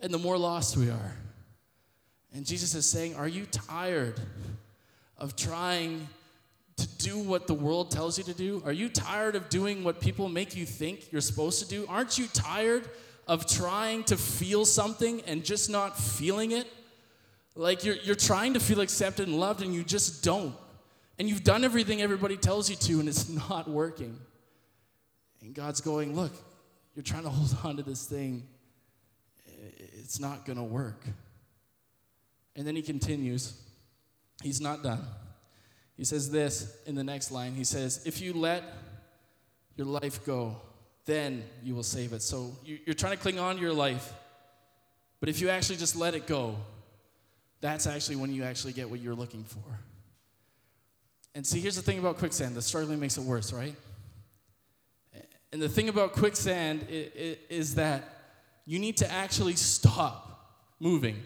and 0.00 0.14
the 0.14 0.18
more 0.18 0.38
lost 0.38 0.76
we 0.76 0.88
are. 0.88 1.16
And 2.32 2.46
Jesus 2.46 2.76
is 2.76 2.88
saying, 2.88 3.16
Are 3.16 3.26
you 3.26 3.46
tired 3.46 4.20
of 5.18 5.34
trying 5.34 6.06
to 6.76 6.88
do 6.98 7.18
what 7.18 7.46
the 7.46 7.54
world 7.54 7.90
tells 7.90 8.18
you 8.18 8.24
to 8.24 8.34
do? 8.34 8.62
Are 8.64 8.72
you 8.72 8.88
tired 8.88 9.34
of 9.34 9.48
doing 9.48 9.82
what 9.82 10.00
people 10.00 10.28
make 10.28 10.54
you 10.54 10.66
think 10.66 11.10
you're 11.10 11.20
supposed 11.20 11.60
to 11.62 11.68
do? 11.68 11.86
Aren't 11.88 12.18
you 12.18 12.26
tired 12.28 12.88
of 13.26 13.46
trying 13.46 14.04
to 14.04 14.16
feel 14.16 14.64
something 14.64 15.22
and 15.22 15.44
just 15.44 15.70
not 15.70 15.98
feeling 15.98 16.52
it? 16.52 16.66
Like 17.54 17.84
you're, 17.84 17.96
you're 17.96 18.14
trying 18.14 18.54
to 18.54 18.60
feel 18.60 18.80
accepted 18.80 19.26
and 19.26 19.40
loved 19.40 19.62
and 19.62 19.74
you 19.74 19.82
just 19.82 20.22
don't. 20.22 20.54
And 21.18 21.28
you've 21.28 21.44
done 21.44 21.64
everything 21.64 22.02
everybody 22.02 22.36
tells 22.36 22.68
you 22.68 22.76
to 22.76 23.00
and 23.00 23.08
it's 23.08 23.28
not 23.48 23.68
working. 23.68 24.18
And 25.40 25.54
God's 25.54 25.80
going, 25.80 26.14
Look, 26.14 26.32
you're 26.94 27.02
trying 27.02 27.22
to 27.22 27.30
hold 27.30 27.56
on 27.64 27.76
to 27.76 27.82
this 27.82 28.04
thing, 28.06 28.42
it's 29.46 30.20
not 30.20 30.44
going 30.44 30.58
to 30.58 30.64
work. 30.64 31.04
And 32.54 32.66
then 32.66 32.76
he 32.76 32.82
continues. 32.82 33.60
He's 34.42 34.60
not 34.60 34.82
done. 34.82 35.04
He 35.96 36.04
says 36.04 36.30
this 36.30 36.76
in 36.86 36.94
the 36.94 37.04
next 37.04 37.30
line. 37.30 37.54
He 37.54 37.64
says, 37.64 38.04
If 38.06 38.20
you 38.20 38.32
let 38.32 38.62
your 39.76 39.86
life 39.86 40.24
go, 40.24 40.56
then 41.06 41.44
you 41.62 41.74
will 41.74 41.82
save 41.82 42.12
it. 42.12 42.22
So 42.22 42.52
you're 42.64 42.94
trying 42.94 43.16
to 43.16 43.22
cling 43.22 43.38
on 43.38 43.56
to 43.56 43.62
your 43.62 43.72
life, 43.72 44.12
but 45.20 45.28
if 45.28 45.40
you 45.40 45.48
actually 45.48 45.76
just 45.76 45.96
let 45.96 46.14
it 46.14 46.26
go, 46.26 46.56
that's 47.60 47.86
actually 47.86 48.16
when 48.16 48.32
you 48.32 48.44
actually 48.44 48.72
get 48.72 48.90
what 48.90 49.00
you're 49.00 49.14
looking 49.14 49.44
for. 49.44 49.62
And 51.34 51.46
see, 51.46 51.60
here's 51.60 51.76
the 51.76 51.82
thing 51.82 51.98
about 51.98 52.18
quicksand 52.18 52.54
the 52.54 52.62
struggling 52.62 53.00
makes 53.00 53.16
it 53.16 53.22
worse, 53.22 53.52
right? 53.52 53.74
And 55.52 55.62
the 55.62 55.68
thing 55.68 55.88
about 55.88 56.12
quicksand 56.12 56.86
is 56.88 57.76
that 57.76 58.02
you 58.66 58.78
need 58.78 58.96
to 58.98 59.10
actually 59.10 59.54
stop 59.54 60.58
moving. 60.80 61.22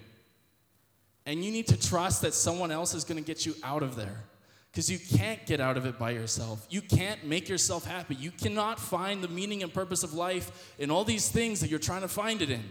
And 1.27 1.45
you 1.45 1.51
need 1.51 1.69
to 1.69 1.81
trust 1.81 2.23
that 2.23 2.35
someone 2.35 2.71
else 2.71 2.95
is 2.95 3.05
going 3.05 3.23
to 3.23 3.27
get 3.27 3.47
you 3.47 3.55
out 3.63 3.83
of 3.83 3.97
there. 3.97 4.25
Because 4.71 4.91
you 4.91 4.99
can't 4.99 5.45
get 5.47 5.61
out 5.61 5.77
of 5.77 5.85
it 5.85 5.99
by 5.99 6.11
yourself. 6.13 6.65
You 6.71 6.81
can't 6.81 7.25
make 7.25 7.49
yourself 7.49 7.85
happy. 7.85 8.15
You 8.15 8.31
cannot 8.31 8.79
find 8.79 9.23
the 9.23 9.29
meaning 9.29 9.63
and 9.63 9.73
purpose 9.73 10.05
of 10.05 10.15
life 10.15 10.75
in 10.79 10.91
all 10.91 11.05
these 11.05 11.29
things 11.29 11.61
that 11.61 11.71
you're 11.71 11.81
trying 11.81 12.03
to 12.03 12.09
find 12.09 12.41
it 12.41 12.51
in. 12.51 12.63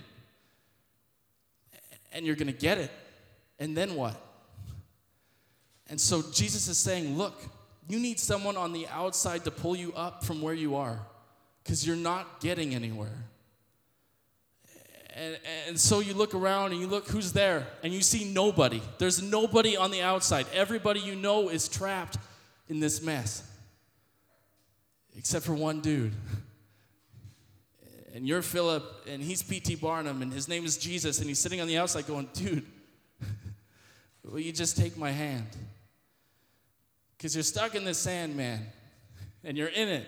And 2.14 2.26
you're 2.26 2.38
going 2.38 2.48
to 2.48 2.54
get 2.54 2.78
it. 2.78 2.92
And 3.60 3.76
then 3.76 3.96
what? 3.96 4.16
And 5.90 6.00
so 6.00 6.22
Jesus 6.32 6.68
is 6.68 6.78
saying, 6.78 7.18
look, 7.18 7.42
you 7.90 8.00
need 8.00 8.20
someone 8.20 8.56
on 8.56 8.72
the 8.72 8.88
outside 8.88 9.44
to 9.46 9.52
pull 9.52 9.76
you 9.76 9.92
up 9.94 10.24
from 10.24 10.42
where 10.42 10.54
you 10.54 10.76
are 10.76 11.00
because 11.64 11.86
you're 11.86 11.96
not 11.96 12.40
getting 12.40 12.76
anywhere. 12.76 13.26
And, 15.20 15.38
and 15.68 15.80
so 15.80 16.00
you 16.00 16.14
look 16.14 16.34
around 16.34 16.72
and 16.72 16.80
you 16.80 16.88
look 16.88 17.10
who's 17.10 17.34
there, 17.34 17.68
and 17.84 17.94
you 17.94 18.02
see 18.02 18.24
nobody. 18.24 18.82
There's 19.00 19.22
nobody 19.22 19.76
on 19.76 19.92
the 19.92 20.02
outside. 20.02 20.46
Everybody 20.54 21.02
you 21.02 21.14
know 21.14 21.50
is 21.50 21.68
trapped 21.68 22.18
in 22.70 22.80
this 22.80 23.02
mess, 23.02 23.44
except 25.18 25.46
for 25.46 25.54
one 25.54 25.82
dude. 25.82 26.14
And 28.16 28.26
you're 28.26 28.42
Philip, 28.42 28.84
and 29.10 29.22
he's 29.22 29.44
P.T. 29.44 29.76
Barnum, 29.76 30.22
and 30.22 30.32
his 30.32 30.48
name 30.48 30.64
is 30.64 30.78
Jesus, 30.78 31.20
and 31.20 31.28
he's 31.28 31.40
sitting 31.40 31.60
on 31.60 31.68
the 31.68 31.78
outside 31.78 32.08
going, 32.08 32.30
Dude, 32.34 32.66
will 34.24 34.40
you 34.40 34.54
just 34.54 34.78
take 34.78 34.98
my 34.98 35.12
hand? 35.12 35.48
Because 37.18 37.36
you're 37.36 37.44
stuck 37.44 37.76
in 37.76 37.84
this 37.84 37.98
sand, 37.98 38.38
man, 38.38 38.66
and 39.44 39.58
you're 39.58 39.68
in 39.68 39.90
it. 39.90 40.08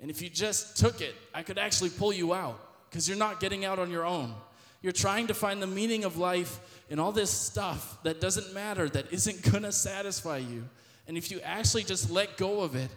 And 0.00 0.10
if 0.10 0.22
you 0.22 0.30
just 0.30 0.78
took 0.78 1.02
it, 1.02 1.14
I 1.34 1.42
could 1.42 1.58
actually 1.58 1.90
pull 1.90 2.14
you 2.14 2.32
out 2.32 2.67
because 2.88 3.08
you're 3.08 3.18
not 3.18 3.40
getting 3.40 3.64
out 3.64 3.78
on 3.78 3.90
your 3.90 4.04
own. 4.04 4.34
You're 4.80 4.92
trying 4.92 5.26
to 5.26 5.34
find 5.34 5.60
the 5.60 5.66
meaning 5.66 6.04
of 6.04 6.16
life 6.16 6.60
in 6.88 6.98
all 6.98 7.12
this 7.12 7.30
stuff 7.30 7.98
that 8.04 8.20
doesn't 8.20 8.54
matter, 8.54 8.88
that 8.88 9.12
isn't 9.12 9.50
gonna 9.52 9.72
satisfy 9.72 10.38
you. 10.38 10.68
And 11.06 11.16
if 11.16 11.30
you 11.30 11.40
actually 11.40 11.84
just 11.84 12.10
let 12.10 12.36
go 12.36 12.60
of 12.60 12.76
it 12.76 12.90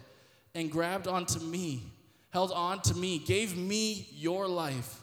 and 0.54 0.70
grabbed 0.70 1.08
onto 1.08 1.40
me, 1.40 1.82
held 2.30 2.52
on 2.52 2.80
to 2.82 2.94
me, 2.94 3.18
gave 3.18 3.56
me 3.56 4.06
your 4.12 4.46
life, 4.46 5.00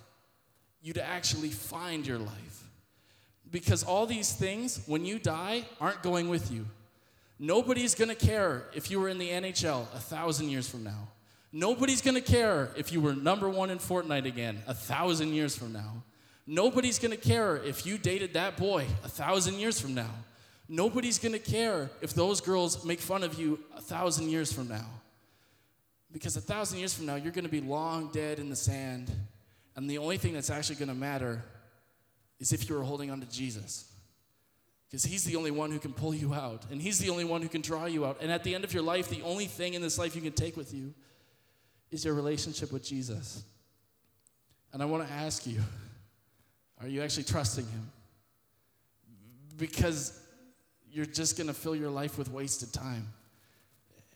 you'd 0.82 0.98
actually 0.98 1.50
find 1.50 2.06
your 2.06 2.20
life. 2.20 2.64
Because 3.52 3.84
all 3.84 4.06
these 4.06 4.32
things, 4.32 4.82
when 4.86 5.06
you 5.06 5.20
die, 5.20 5.66
aren't 5.82 6.04
going 6.04 6.30
with 6.30 6.52
you. 6.52 6.66
Nobody's 7.40 7.96
gonna 7.96 8.16
care 8.16 8.66
if 8.74 8.92
you 8.92 9.00
were 9.00 9.10
in 9.10 9.18
the 9.18 9.30
NHL 9.30 9.82
a 9.94 10.00
thousand 10.00 10.50
years 10.50 10.70
from 10.70 10.84
now. 10.84 11.08
Nobody's 11.52 12.02
gonna 12.02 12.22
care 12.22 12.70
if 12.78 12.92
you 12.92 13.02
were 13.02 13.16
number 13.16 13.50
one 13.50 13.72
in 13.72 13.80
Fortnite 13.80 14.26
again 14.26 14.62
a 14.68 14.74
thousand 14.74 15.34
years 15.34 15.56
from 15.56 15.74
now. 15.74 16.04
Nobody's 16.46 17.00
gonna 17.00 17.18
care 17.18 17.58
if 17.58 17.86
you 17.86 17.98
dated 17.98 18.34
that 18.34 18.58
boy 18.58 18.86
a 19.04 19.10
thousand 19.10 19.56
years 19.56 19.80
from 19.80 19.96
now. 19.96 20.12
Nobody's 20.68 21.18
gonna 21.18 21.40
care 21.40 21.90
if 22.02 22.14
those 22.14 22.40
girls 22.42 22.86
make 22.86 23.00
fun 23.00 23.24
of 23.24 23.40
you 23.40 23.60
a 23.76 23.82
thousand 23.82 24.30
years 24.30 24.54
from 24.54 24.68
now. 24.68 24.86
Because 26.12 26.38
a 26.38 26.42
thousand 26.42 26.80
years 26.80 26.94
from 26.94 27.08
now, 27.08 27.16
you're 27.16 27.32
gonna 27.32 27.50
be 27.50 27.62
long 27.62 28.12
dead 28.12 28.38
in 28.38 28.50
the 28.50 28.56
sand, 28.56 29.12
and 29.76 29.90
the 29.90 29.98
only 29.98 30.18
thing 30.18 30.34
that's 30.34 30.52
actually 30.52 30.76
gonna 30.76 30.96
matter 30.96 31.44
is 32.40 32.54
if 32.54 32.70
you 32.70 32.76
were 32.76 32.84
holding 32.84 33.10
on 33.10 33.22
to 33.22 33.30
Jesus. 33.30 33.92
Because 34.88 35.04
he's 35.04 35.24
the 35.24 35.36
only 35.36 35.52
one 35.52 35.72
who 35.72 35.80
can 35.80 35.94
pull 35.94 36.16
you 36.16 36.34
out, 36.34 36.66
and 36.72 36.82
he's 36.82 37.00
the 37.00 37.10
only 37.10 37.26
one 37.26 37.42
who 37.42 37.50
can 37.50 37.62
draw 37.62 37.86
you 37.86 38.06
out. 38.06 38.18
And 38.22 38.32
at 38.32 38.44
the 38.44 38.54
end 38.56 38.64
of 38.64 38.74
your 38.74 38.82
life, 38.82 39.08
the 39.08 39.22
only 39.22 39.46
thing 39.46 39.74
in 39.76 39.82
this 39.82 39.98
life 40.00 40.16
you 40.16 40.22
can 40.22 40.32
take 40.32 40.58
with 40.58 40.74
you 40.74 40.94
is 41.92 42.06
your 42.06 42.14
relationship 42.14 42.72
with 42.72 42.84
Jesus. 42.84 43.44
And 44.74 44.82
I 44.82 44.86
want 44.86 45.08
to 45.08 45.14
ask 45.14 45.48
you 45.48 45.62
are 46.82 46.88
you 46.88 47.02
actually 47.02 47.24
trusting 47.24 47.66
him? 47.66 47.92
Because 49.58 50.18
you're 50.92 51.06
just 51.06 51.38
going 51.38 51.48
to 51.48 51.54
fill 51.54 51.76
your 51.76 51.90
life 51.90 52.18
with 52.18 52.32
wasted 52.32 52.72
time. 52.72 53.08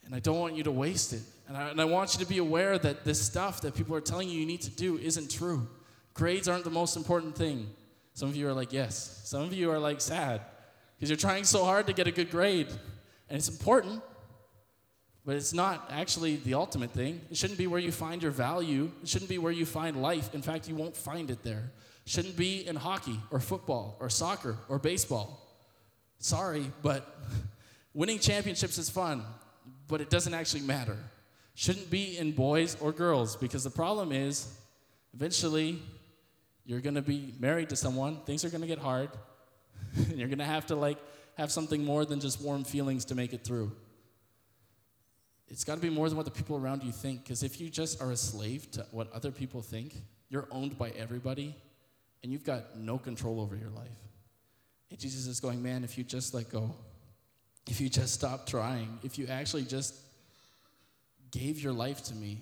And 0.06 0.14
I 0.14 0.18
don't 0.18 0.38
want 0.38 0.56
you 0.56 0.62
to 0.64 0.70
waste 0.70 1.12
it. 1.12 1.20
And 1.46 1.56
I, 1.56 1.68
and 1.68 1.80
I 1.80 1.84
want 1.84 2.14
you 2.14 2.24
to 2.24 2.26
be 2.26 2.38
aware 2.38 2.78
that 2.78 3.04
this 3.04 3.20
stuff 3.20 3.60
that 3.62 3.74
people 3.74 3.94
are 3.94 4.00
telling 4.00 4.28
you 4.28 4.40
you 4.40 4.46
need 4.46 4.62
to 4.62 4.70
do 4.70 4.98
isn't 4.98 5.30
true. 5.30 5.68
Grades 6.14 6.48
aren't 6.48 6.64
the 6.64 6.70
most 6.70 6.96
important 6.96 7.36
thing. 7.36 7.68
Some 8.14 8.28
of 8.28 8.36
you 8.36 8.48
are 8.48 8.52
like, 8.52 8.72
yes. 8.72 9.20
Some 9.24 9.42
of 9.42 9.52
you 9.52 9.70
are 9.70 9.78
like, 9.78 10.00
sad. 10.00 10.40
Because 10.96 11.10
you're 11.10 11.16
trying 11.16 11.44
so 11.44 11.64
hard 11.64 11.86
to 11.88 11.92
get 11.92 12.06
a 12.06 12.12
good 12.12 12.30
grade. 12.30 12.68
And 13.28 13.36
it's 13.38 13.48
important, 13.48 14.02
but 15.24 15.36
it's 15.36 15.54
not 15.54 15.90
actually 15.90 16.36
the 16.36 16.54
ultimate 16.54 16.90
thing. 16.90 17.20
It 17.30 17.36
shouldn't 17.36 17.58
be 17.58 17.66
where 17.66 17.80
you 17.80 17.92
find 17.92 18.22
your 18.22 18.30
value. 18.30 18.90
It 19.02 19.08
shouldn't 19.08 19.30
be 19.30 19.38
where 19.38 19.52
you 19.52 19.64
find 19.64 20.02
life. 20.02 20.34
In 20.34 20.42
fact, 20.42 20.68
you 20.68 20.74
won't 20.74 20.96
find 20.96 21.30
it 21.30 21.42
there. 21.42 21.72
It 22.04 22.10
shouldn't 22.10 22.36
be 22.36 22.66
in 22.66 22.76
hockey 22.76 23.18
or 23.30 23.40
football 23.40 23.96
or 24.00 24.10
soccer 24.10 24.58
or 24.68 24.78
baseball. 24.78 25.40
Sorry, 26.18 26.70
but 26.82 27.18
winning 27.94 28.18
championships 28.18 28.76
is 28.76 28.90
fun, 28.90 29.24
but 29.88 30.02
it 30.02 30.10
doesn't 30.10 30.34
actually 30.34 30.62
matter. 30.62 30.96
Shouldn't 31.54 31.90
be 31.90 32.18
in 32.18 32.32
boys 32.32 32.76
or 32.80 32.92
girls 32.92 33.36
because 33.36 33.64
the 33.64 33.70
problem 33.70 34.12
is 34.12 34.52
eventually 35.14 35.80
you're 36.66 36.80
going 36.80 36.96
to 36.96 37.02
be 37.02 37.32
married 37.38 37.70
to 37.70 37.76
someone, 37.76 38.20
things 38.26 38.44
are 38.44 38.50
going 38.50 38.62
to 38.62 38.66
get 38.66 38.78
hard, 38.78 39.10
and 39.96 40.18
you're 40.18 40.28
going 40.28 40.38
to 40.38 40.44
have 40.44 40.66
to 40.66 40.76
like 40.76 40.98
have 41.38 41.50
something 41.50 41.84
more 41.84 42.04
than 42.04 42.20
just 42.20 42.40
warm 42.42 42.64
feelings 42.64 43.06
to 43.06 43.14
make 43.14 43.32
it 43.32 43.44
through. 43.44 43.72
It's 45.48 45.64
got 45.64 45.74
to 45.76 45.80
be 45.80 45.90
more 45.90 46.08
than 46.08 46.16
what 46.16 46.24
the 46.24 46.32
people 46.32 46.56
around 46.56 46.82
you 46.82 46.92
think. 46.92 47.24
Because 47.24 47.42
if 47.42 47.60
you 47.60 47.68
just 47.68 48.00
are 48.00 48.10
a 48.10 48.16
slave 48.16 48.70
to 48.72 48.86
what 48.90 49.12
other 49.12 49.30
people 49.30 49.60
think, 49.60 49.94
you're 50.30 50.48
owned 50.50 50.78
by 50.78 50.90
everybody, 50.90 51.54
and 52.22 52.32
you've 52.32 52.44
got 52.44 52.76
no 52.76 52.98
control 52.98 53.40
over 53.40 53.54
your 53.54 53.70
life. 53.70 53.86
And 54.90 54.98
Jesus 54.98 55.26
is 55.26 55.40
going, 55.40 55.62
man, 55.62 55.84
if 55.84 55.98
you 55.98 56.04
just 56.04 56.34
let 56.34 56.50
go, 56.50 56.74
if 57.68 57.80
you 57.80 57.88
just 57.88 58.14
stop 58.14 58.46
trying, 58.46 58.98
if 59.02 59.18
you 59.18 59.26
actually 59.26 59.64
just 59.64 59.94
gave 61.30 61.60
your 61.60 61.72
life 61.72 62.02
to 62.04 62.14
me, 62.14 62.40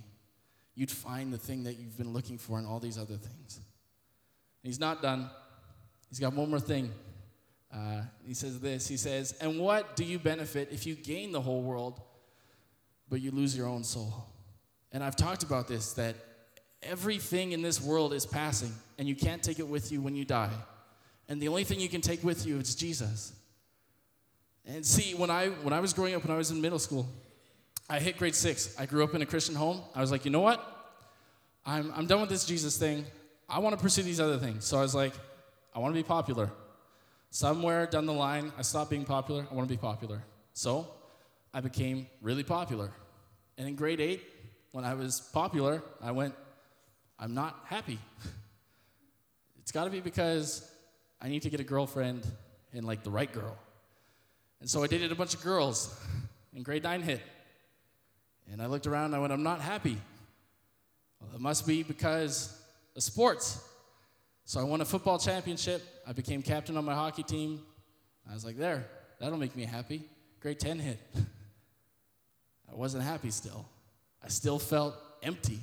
you'd 0.75 0.91
find 0.91 1.33
the 1.33 1.39
thing 1.39 1.65
that 1.65 1.79
you've 1.79 1.97
been 1.97 2.13
looking 2.13 2.39
for 2.39 2.59
in 2.59 2.67
all 2.67 2.79
these 2.79 2.99
other 2.99 3.17
things. 3.17 3.57
And 3.57 4.71
he's 4.71 4.81
not 4.81 5.03
done. 5.03 5.29
He's 6.09 6.19
got 6.19 6.35
one 6.35 6.51
more 6.51 6.61
thing. 6.61 6.91
Uh, 7.75 8.03
he 8.27 8.35
says 8.35 8.61
this 8.61 8.87
He 8.87 8.97
says, 8.97 9.35
And 9.41 9.59
what 9.59 9.97
do 9.97 10.05
you 10.05 10.19
benefit 10.19 10.69
if 10.71 10.87
you 10.87 10.95
gain 10.95 11.33
the 11.33 11.41
whole 11.41 11.63
world? 11.63 12.01
But 13.09 13.21
you 13.21 13.31
lose 13.31 13.57
your 13.57 13.67
own 13.67 13.85
soul. 13.85 14.27
And 14.93 15.03
I've 15.03 15.17
talked 15.17 15.43
about 15.43 15.69
this 15.69 15.93
that 15.95 16.17
everything 16.83 17.53
in 17.53 17.63
this 17.63 17.81
world 17.81 18.13
is 18.13 18.27
passing, 18.27 18.73
and 18.99 19.09
you 19.09 19.15
can't 19.15 19.43
take 19.43 19.59
it 19.59 19.67
with 19.67 19.93
you 19.93 20.01
when 20.01 20.15
you 20.15 20.25
die. 20.25 20.51
And 21.29 21.41
the 21.41 21.49
only 21.49 21.65
thing 21.65 21.81
you 21.81 21.89
can 21.89 22.01
take 22.01 22.23
with 22.23 22.47
you 22.47 22.59
is 22.59 22.75
Jesus. 22.75 23.33
And 24.67 24.85
see, 24.85 25.15
when 25.15 25.31
I 25.31 25.49
when 25.49 25.73
I 25.73 25.81
was 25.81 25.93
growing 25.93 26.15
up, 26.15 26.25
when 26.25 26.33
I 26.33 26.37
was 26.37 26.51
in 26.51 26.61
middle 26.61 26.79
school, 26.79 27.09
I 27.89 27.99
hit 27.99 28.19
grade 28.19 28.35
six. 28.35 28.75
I 28.79 28.87
grew 28.87 29.03
up 29.03 29.15
in 29.15 29.23
a 29.23 29.27
Christian 29.27 29.55
home. 29.55 29.81
I 29.95 30.01
was 30.01 30.11
like, 30.11 30.25
you 30.25 30.31
know 30.31 30.41
what? 30.41 30.61
I'm 31.65 31.93
I'm 31.97 32.07
done 32.07 32.21
with 32.21 32.31
this 32.31 32.45
Jesus 32.45 32.77
thing. 32.77 33.05
I 33.49 33.59
want 33.59 33.77
to 33.77 33.83
pursue 33.83 34.03
these 34.03 34.21
other 34.21 34.39
things. 34.39 34.65
So 34.65 34.79
I 34.79 34.83
was 34.83 34.95
like, 34.95 35.13
I 35.75 35.79
want 35.79 35.95
to 35.95 35.99
be 35.99 36.07
popular. 36.07 36.51
Somewhere 37.31 37.87
down 37.87 38.07
the 38.07 38.13
line, 38.13 38.53
I 38.59 38.63
stopped 38.63 38.91
being 38.91 39.05
popular. 39.05 39.47
I 39.51 39.55
want 39.55 39.69
to 39.69 39.75
be 39.75 39.81
popular. 39.81 40.23
So 40.53 40.87
I 41.55 41.61
became 41.61 42.07
really 42.21 42.43
popular. 42.43 42.91
And 43.59 43.69
in 43.69 43.75
grade 43.75 44.01
eight, 44.01 44.23
when 44.73 44.85
I 44.85 44.95
was 44.95 45.21
popular, 45.21 45.83
I 46.03 46.13
went, 46.13 46.35
I'm 47.19 47.35
not 47.35 47.61
happy. 47.67 47.99
it's 49.61 49.71
got 49.71 49.85
to 49.85 49.91
be 49.91 50.01
because 50.01 50.69
I 51.21 51.29
need 51.29 51.43
to 51.43 51.51
get 51.51 51.61
a 51.61 51.65
girlfriend 51.65 52.27
and 52.73 52.87
like 52.87 53.05
the 53.05 53.11
right 53.11 53.31
girl. 53.31 53.57
And 54.61 54.71
so 54.71 54.83
I 54.83 54.87
dated 54.87 55.13
a 55.13 55.15
bunch 55.15 55.35
of 55.35 55.43
girls, 55.43 55.95
and 56.55 56.65
grade 56.65 56.85
nine 56.85 57.03
hit. 57.03 57.21
And 58.51 58.63
I 58.63 58.67
looked 58.67 58.87
around 58.87 59.07
and 59.07 59.17
I 59.17 59.19
went, 59.19 59.33
I'm 59.33 59.43
not 59.43 59.61
happy. 59.61 59.99
Well, 61.21 61.31
it 61.35 61.41
must 61.41 61.67
be 61.67 61.83
because 61.83 62.59
of 62.97 63.03
sports. 63.03 63.63
So 64.45 64.61
I 64.61 64.65
won 64.65 64.81
a 64.81 64.85
football 64.85 65.19
championship. 65.19 65.83
I 66.07 66.13
became 66.13 66.43
captain 66.43 66.77
on 66.77 66.85
my 66.85 66.95
hockey 66.95 67.23
team. 67.23 67.61
I 68.29 68.35
was 68.35 68.45
like, 68.45 68.57
there, 68.57 68.87
that'll 69.21 69.39
make 69.39 69.57
me 69.57 69.65
happy. 69.65 70.03
Grade 70.41 70.59
10 70.59 70.79
hit. 70.79 70.99
I 72.73 72.77
wasn't 72.77 73.05
happy 73.05 73.31
still. 73.31 73.67
I 74.25 74.29
still 74.29 74.59
felt 74.59 74.95
empty. 75.23 75.61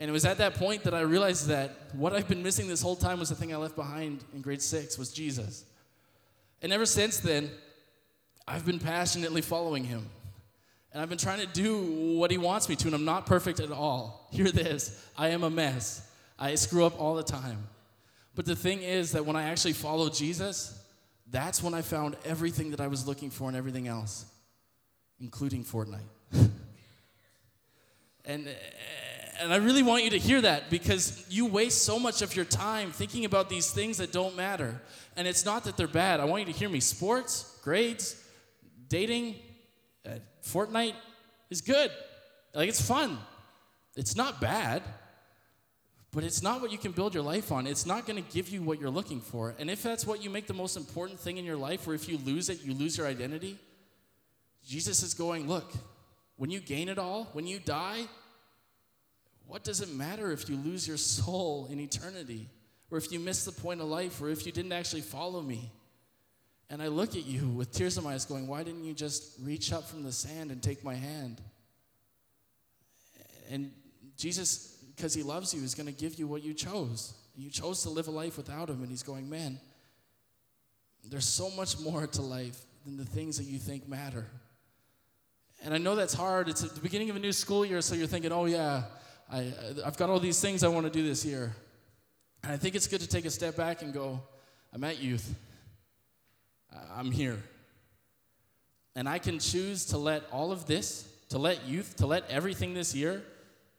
And 0.00 0.08
it 0.08 0.12
was 0.12 0.24
at 0.24 0.38
that 0.38 0.54
point 0.54 0.84
that 0.84 0.94
I 0.94 1.00
realized 1.00 1.48
that 1.48 1.74
what 1.92 2.12
I've 2.12 2.28
been 2.28 2.42
missing 2.42 2.68
this 2.68 2.82
whole 2.82 2.96
time 2.96 3.18
was 3.18 3.28
the 3.28 3.34
thing 3.34 3.52
I 3.52 3.56
left 3.56 3.76
behind 3.76 4.24
in 4.34 4.40
grade 4.40 4.62
six 4.62 4.96
was 4.96 5.10
Jesus. 5.10 5.64
And 6.62 6.72
ever 6.72 6.86
since 6.86 7.18
then, 7.18 7.50
I've 8.46 8.64
been 8.64 8.78
passionately 8.78 9.42
following 9.42 9.84
him. 9.84 10.08
And 10.92 11.02
I've 11.02 11.08
been 11.08 11.18
trying 11.18 11.40
to 11.40 11.46
do 11.46 12.16
what 12.16 12.30
he 12.30 12.38
wants 12.38 12.68
me 12.68 12.76
to, 12.76 12.86
and 12.86 12.94
I'm 12.94 13.04
not 13.04 13.26
perfect 13.26 13.60
at 13.60 13.70
all. 13.70 14.28
Hear 14.32 14.50
this 14.50 15.04
I 15.16 15.28
am 15.28 15.42
a 15.42 15.50
mess. 15.50 16.08
I 16.38 16.54
screw 16.54 16.84
up 16.84 17.00
all 17.00 17.14
the 17.14 17.22
time. 17.22 17.66
But 18.34 18.46
the 18.46 18.56
thing 18.56 18.82
is 18.82 19.12
that 19.12 19.26
when 19.26 19.34
I 19.34 19.44
actually 19.44 19.72
follow 19.72 20.08
Jesus, 20.08 20.80
that's 21.30 21.62
when 21.62 21.74
I 21.74 21.82
found 21.82 22.16
everything 22.24 22.70
that 22.70 22.80
I 22.80 22.86
was 22.86 23.06
looking 23.06 23.30
for 23.30 23.48
and 23.48 23.56
everything 23.56 23.88
else 23.88 24.24
including 25.20 25.64
Fortnite. 25.64 26.00
and, 28.24 28.48
and 29.40 29.52
I 29.52 29.56
really 29.56 29.82
want 29.82 30.04
you 30.04 30.10
to 30.10 30.18
hear 30.18 30.40
that 30.40 30.70
because 30.70 31.24
you 31.28 31.46
waste 31.46 31.84
so 31.84 31.98
much 31.98 32.22
of 32.22 32.34
your 32.34 32.44
time 32.44 32.90
thinking 32.90 33.24
about 33.24 33.48
these 33.48 33.70
things 33.70 33.98
that 33.98 34.12
don't 34.12 34.36
matter. 34.36 34.80
And 35.16 35.26
it's 35.26 35.44
not 35.44 35.64
that 35.64 35.76
they're 35.76 35.86
bad. 35.86 36.20
I 36.20 36.24
want 36.24 36.46
you 36.46 36.52
to 36.52 36.58
hear 36.58 36.68
me. 36.68 36.80
Sports, 36.80 37.58
grades, 37.62 38.22
dating, 38.88 39.36
uh, 40.06 40.10
Fortnite 40.44 40.94
is 41.50 41.60
good. 41.60 41.90
Like, 42.54 42.68
it's 42.68 42.80
fun. 42.80 43.18
It's 43.96 44.16
not 44.16 44.40
bad, 44.40 44.82
but 46.12 46.24
it's 46.24 46.42
not 46.42 46.60
what 46.60 46.70
you 46.70 46.78
can 46.78 46.92
build 46.92 47.14
your 47.14 47.22
life 47.22 47.50
on. 47.50 47.66
It's 47.66 47.84
not 47.84 48.06
going 48.06 48.22
to 48.22 48.30
give 48.30 48.48
you 48.48 48.62
what 48.62 48.80
you're 48.80 48.90
looking 48.90 49.20
for. 49.20 49.54
And 49.58 49.68
if 49.68 49.82
that's 49.82 50.06
what 50.06 50.22
you 50.22 50.30
make 50.30 50.46
the 50.46 50.54
most 50.54 50.76
important 50.76 51.18
thing 51.18 51.36
in 51.36 51.44
your 51.44 51.56
life, 51.56 51.86
where 51.86 51.94
if 51.94 52.08
you 52.08 52.18
lose 52.18 52.48
it, 52.48 52.64
you 52.64 52.74
lose 52.74 52.96
your 52.96 53.06
identity, 53.06 53.58
Jesus 54.68 55.02
is 55.02 55.14
going, 55.14 55.48
look, 55.48 55.72
when 56.36 56.50
you 56.50 56.60
gain 56.60 56.90
it 56.90 56.98
all, 56.98 57.24
when 57.32 57.46
you 57.46 57.58
die, 57.58 58.04
what 59.46 59.64
does 59.64 59.80
it 59.80 59.90
matter 59.94 60.30
if 60.30 60.50
you 60.50 60.56
lose 60.56 60.86
your 60.86 60.98
soul 60.98 61.66
in 61.70 61.80
eternity? 61.80 62.50
Or 62.90 62.98
if 62.98 63.10
you 63.10 63.18
miss 63.18 63.46
the 63.46 63.52
point 63.52 63.80
of 63.80 63.86
life, 63.86 64.20
or 64.20 64.28
if 64.28 64.44
you 64.44 64.52
didn't 64.52 64.72
actually 64.72 65.00
follow 65.00 65.40
me? 65.40 65.72
And 66.68 66.82
I 66.82 66.88
look 66.88 67.16
at 67.16 67.24
you 67.24 67.48
with 67.48 67.72
tears 67.72 67.96
in 67.96 68.04
my 68.04 68.12
eyes, 68.12 68.26
going, 68.26 68.46
Why 68.46 68.62
didn't 68.62 68.84
you 68.84 68.92
just 68.92 69.38
reach 69.40 69.72
up 69.72 69.84
from 69.84 70.02
the 70.02 70.12
sand 70.12 70.50
and 70.50 70.62
take 70.62 70.84
my 70.84 70.94
hand? 70.94 71.40
And 73.50 73.72
Jesus, 74.18 74.76
because 74.94 75.14
he 75.14 75.22
loves 75.22 75.54
you, 75.54 75.62
is 75.62 75.74
going 75.74 75.86
to 75.86 75.92
give 75.92 76.18
you 76.18 76.26
what 76.26 76.42
you 76.42 76.52
chose. 76.52 77.14
You 77.36 77.50
chose 77.50 77.82
to 77.84 77.90
live 77.90 78.08
a 78.08 78.10
life 78.10 78.36
without 78.36 78.68
him, 78.68 78.82
and 78.82 78.90
he's 78.90 79.02
going, 79.02 79.30
Man, 79.30 79.58
there's 81.08 81.28
so 81.28 81.48
much 81.50 81.78
more 81.80 82.06
to 82.06 82.22
life 82.22 82.60
than 82.84 82.98
the 82.98 83.04
things 83.04 83.38
that 83.38 83.44
you 83.44 83.58
think 83.58 83.88
matter. 83.88 84.26
And 85.64 85.74
I 85.74 85.78
know 85.78 85.96
that's 85.96 86.14
hard. 86.14 86.48
It's 86.48 86.60
the 86.60 86.80
beginning 86.80 87.10
of 87.10 87.16
a 87.16 87.18
new 87.18 87.32
school 87.32 87.66
year, 87.66 87.80
so 87.80 87.94
you're 87.94 88.06
thinking, 88.06 88.32
oh, 88.32 88.44
yeah, 88.44 88.84
I, 89.30 89.52
I've 89.84 89.96
got 89.96 90.08
all 90.08 90.20
these 90.20 90.40
things 90.40 90.62
I 90.62 90.68
want 90.68 90.86
to 90.86 90.92
do 90.92 91.06
this 91.06 91.24
year. 91.24 91.54
And 92.42 92.52
I 92.52 92.56
think 92.56 92.74
it's 92.74 92.86
good 92.86 93.00
to 93.00 93.08
take 93.08 93.24
a 93.24 93.30
step 93.30 93.56
back 93.56 93.82
and 93.82 93.92
go, 93.92 94.20
I'm 94.72 94.84
at 94.84 95.00
youth. 95.00 95.34
I'm 96.94 97.10
here. 97.10 97.42
And 98.94 99.08
I 99.08 99.18
can 99.18 99.38
choose 99.38 99.86
to 99.86 99.98
let 99.98 100.24
all 100.32 100.52
of 100.52 100.66
this, 100.66 101.08
to 101.30 101.38
let 101.38 101.66
youth, 101.66 101.96
to 101.96 102.06
let 102.06 102.28
everything 102.30 102.74
this 102.74 102.94
year 102.94 103.22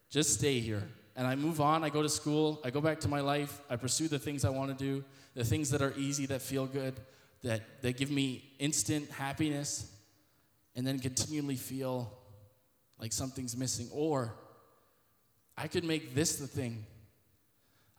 just 0.10 0.34
stay 0.34 0.60
here. 0.60 0.88
And 1.16 1.28
I 1.28 1.36
move 1.36 1.60
on, 1.60 1.84
I 1.84 1.90
go 1.90 2.02
to 2.02 2.10
school, 2.10 2.62
I 2.64 2.70
go 2.70 2.80
back 2.80 3.02
to 3.02 3.08
my 3.08 3.20
life, 3.20 3.62
I 3.70 3.76
pursue 3.76 4.08
the 4.08 4.20
things 4.20 4.46
I 4.46 4.50
want 4.50 4.78
to 4.78 4.84
do, 4.84 5.04
the 5.36 5.44
things 5.44 5.70
that 5.72 5.82
are 5.82 5.94
easy, 5.98 6.26
that 6.28 6.42
feel 6.42 6.66
good, 6.66 6.96
that, 7.44 7.82
that 7.82 7.98
give 7.98 8.10
me 8.10 8.44
instant 8.60 9.10
happiness, 9.12 9.92
and 10.80 10.88
then 10.88 10.98
continually 10.98 11.58
feel 11.58 12.10
like 13.00 13.12
something's 13.12 13.58
missing. 13.58 13.90
Or 13.92 14.34
I 15.58 15.68
could 15.68 15.84
make 15.84 16.16
this 16.16 16.38
the 16.38 16.48
thing. 16.48 16.86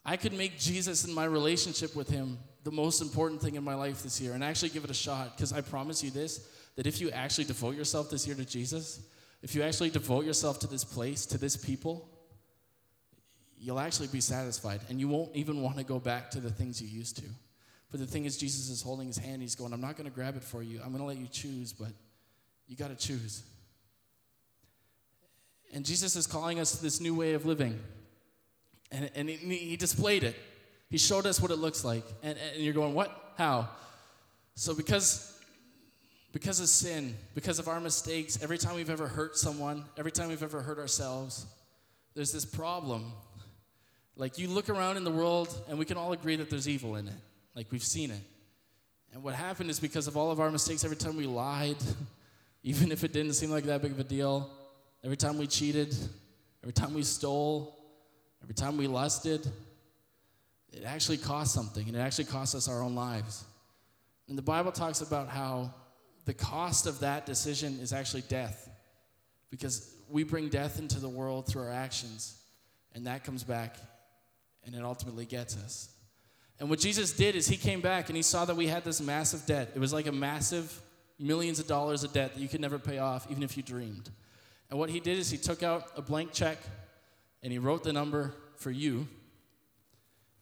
I 0.03 0.17
could 0.17 0.33
make 0.33 0.59
Jesus 0.59 1.05
and 1.05 1.15
my 1.15 1.25
relationship 1.25 1.95
with 1.95 2.09
Him 2.09 2.39
the 2.65 2.71
most 2.71 3.03
important 3.03 3.43
thing 3.43 3.57
in 3.57 3.63
my 3.63 3.75
life 3.75 4.03
this 4.03 4.19
year 4.19 4.33
and 4.33 4.43
actually 4.43 4.71
give 4.71 4.83
it 4.83 4.89
a 4.89 4.95
shot 4.95 5.37
because 5.37 5.53
I 5.53 5.61
promise 5.61 6.03
you 6.03 6.11
this 6.11 6.49
that 6.77 6.87
if 6.87 7.03
you 7.03 7.11
actually 7.11 7.45
devote 7.45 7.77
yourself 7.77 8.09
this 8.09 8.27
year 8.27 8.35
to 8.35 8.47
Jesus, 8.47 9.03
if 9.43 9.55
you 9.55 9.63
actually 9.63 9.91
devote 9.91 10.25
yourself 10.25 10.59
to 10.61 10.67
this 10.67 10.83
place, 10.83 11.27
to 11.27 11.37
this 11.37 11.59
people, 11.59 12.09
you'll 13.59 13.79
actually 13.79 14.09
be 14.09 14.23
satisfied 14.23 14.81
and 14.89 14.99
you 14.99 15.07
won't 15.07 15.37
even 15.37 15.61
want 15.61 15.77
to 15.77 15.85
go 15.85 15.99
back 15.99 16.31
to 16.31 16.41
the 16.41 16.51
things 16.51 16.81
you 16.81 16.89
used 16.89 17.19
to. 17.19 17.25
But 17.91 18.01
the 18.01 18.07
thing 18.07 18.25
is, 18.25 18.39
Jesus 18.39 18.71
is 18.71 18.81
holding 18.81 19.09
his 19.09 19.19
hand. 19.19 19.43
He's 19.43 19.55
going, 19.55 19.75
I'm 19.75 19.83
not 19.83 19.99
going 19.99 20.09
to 20.09 20.15
grab 20.15 20.35
it 20.37 20.45
for 20.45 20.63
you. 20.63 20.81
I'm 20.83 20.93
going 20.93 21.03
to 21.03 21.05
let 21.05 21.19
you 21.19 21.27
choose, 21.27 21.75
but 21.75 21.91
you 22.71 22.77
got 22.77 22.89
to 22.89 22.97
choose. 22.97 23.43
And 25.75 25.85
Jesus 25.85 26.15
is 26.15 26.29
calling 26.29 26.61
us 26.61 26.77
to 26.77 26.83
this 26.83 27.01
new 27.01 27.15
way 27.17 27.35
of 27.35 27.45
living. 27.45 27.77
And, 28.93 29.11
and 29.17 29.29
he, 29.29 29.57
he 29.57 29.77
displayed 29.77 30.23
it. 30.23 30.37
He 30.89 30.97
showed 30.97 31.27
us 31.27 31.41
what 31.41 31.51
it 31.51 31.57
looks 31.57 31.85
like. 31.85 32.05
And, 32.23 32.39
and 32.55 32.63
you're 32.63 32.73
going, 32.73 32.95
what? 32.95 33.35
How? 33.37 33.69
So 34.55 34.75
because 34.75 35.27
because 36.33 36.61
of 36.61 36.69
sin, 36.69 37.17
because 37.35 37.59
of 37.59 37.67
our 37.67 37.81
mistakes, 37.81 38.41
every 38.41 38.57
time 38.57 38.77
we've 38.77 38.91
ever 38.91 39.09
hurt 39.09 39.37
someone, 39.37 39.85
every 39.97 40.13
time 40.13 40.29
we've 40.29 40.45
ever 40.45 40.63
hurt 40.63 40.79
ourselves, 40.79 41.45
there's 42.15 42.31
this 42.33 42.45
problem. 42.45 43.13
Like 44.17 44.39
you 44.39 44.49
look 44.49 44.69
around 44.69 44.97
in 44.97 45.03
the 45.03 45.11
world 45.11 45.53
and 45.69 45.77
we 45.77 45.85
can 45.85 45.97
all 45.97 46.13
agree 46.13 46.37
that 46.37 46.49
there's 46.49 46.69
evil 46.69 46.95
in 46.95 47.09
it. 47.09 47.15
Like 47.57 47.67
we've 47.73 47.83
seen 47.83 48.13
it. 48.13 48.21
And 49.13 49.25
what 49.25 49.35
happened 49.35 49.71
is 49.71 49.81
because 49.81 50.07
of 50.07 50.17
all 50.17 50.31
of 50.31 50.39
our 50.39 50.53
mistakes, 50.53 50.85
every 50.85 50.97
time 50.97 51.17
we 51.17 51.27
lied, 51.27 51.77
even 52.63 52.93
if 52.93 53.05
it 53.05 53.13
didn't 53.13 53.33
seem 53.35 53.51
like 53.51 53.65
that 53.65 53.83
big 53.83 53.93
of 53.93 53.99
a 53.99 54.05
deal, 54.05 54.51
every 55.03 55.17
time 55.17 55.39
we 55.39 55.47
cheated, 55.47 55.95
every 56.63 56.73
time 56.73 56.95
we 56.95 57.03
stole, 57.03 57.79
every 58.43 58.55
time 58.55 58.77
we 58.77 58.87
lusted, 58.87 59.47
it 60.73 60.85
actually 60.85 61.17
cost 61.17 61.53
something, 61.55 61.87
and 61.87 61.97
it 61.97 62.01
actually 62.01 62.27
cost 62.27 62.55
us 62.55 62.69
our 62.69 62.83
own 62.83 62.95
lives. 62.95 63.45
And 64.29 64.39
the 64.39 64.43
Bible 64.43 64.73
talks 64.73 65.01
about 65.01 65.29
how 65.29 65.75
the 66.27 66.35
cost 66.35 66.87
of 66.87 67.01
that 67.01 67.27
decision 67.27 67.79
is 67.81 67.93
actually 67.93 68.23
death, 68.23 68.69
because 69.51 69.95
we 70.09 70.23
bring 70.23 70.49
death 70.49 70.79
into 70.79 71.01
the 71.01 71.09
world 71.09 71.47
through 71.47 71.63
our 71.63 71.73
actions, 71.73 72.41
and 72.95 73.07
that 73.07 73.25
comes 73.25 73.43
back, 73.43 73.77
and 74.65 74.75
it 74.75 74.83
ultimately 74.83 75.25
gets 75.25 75.57
us. 75.57 75.89
And 76.61 76.69
what 76.69 76.79
Jesus 76.79 77.13
did 77.13 77.37
is 77.37 77.49
he 77.49 77.57
came 77.57 77.81
back 77.81 78.11
and 78.11 78.17
he 78.17 78.23
saw 78.23 78.45
that 78.45 78.55
we 78.55 78.67
had 78.67 78.85
this 78.85 79.01
massive 79.01 79.47
debt. 79.47 79.71
It 79.75 79.79
was 79.79 79.95
like 79.95 80.07
a 80.07 80.13
massive 80.13 80.79
millions 81.21 81.61
of 81.61 81.67
dollars 81.67 82.03
of 82.03 82.13
debt 82.13 82.35
that 82.35 82.41
you 82.41 82.49
could 82.49 82.61
never 82.61 82.79
pay 82.79 82.99
off, 82.99 83.27
even 83.31 83.43
if 83.43 83.57
you 83.57 83.63
dreamed. 83.63 84.11
And 84.71 84.79
what 84.79 84.91
he 84.91 85.01
did 85.01 85.19
is 85.19 85.31
he 85.31 85.37
took 85.37 85.63
out 85.63 85.91
a 85.97 86.03
blank 86.03 86.33
check 86.33 86.59
and 87.43 87.53
he 87.53 87.59
wrote 87.59 87.83
the 87.83 87.93
number 87.93 88.35
for 88.57 88.71
you 88.71 89.07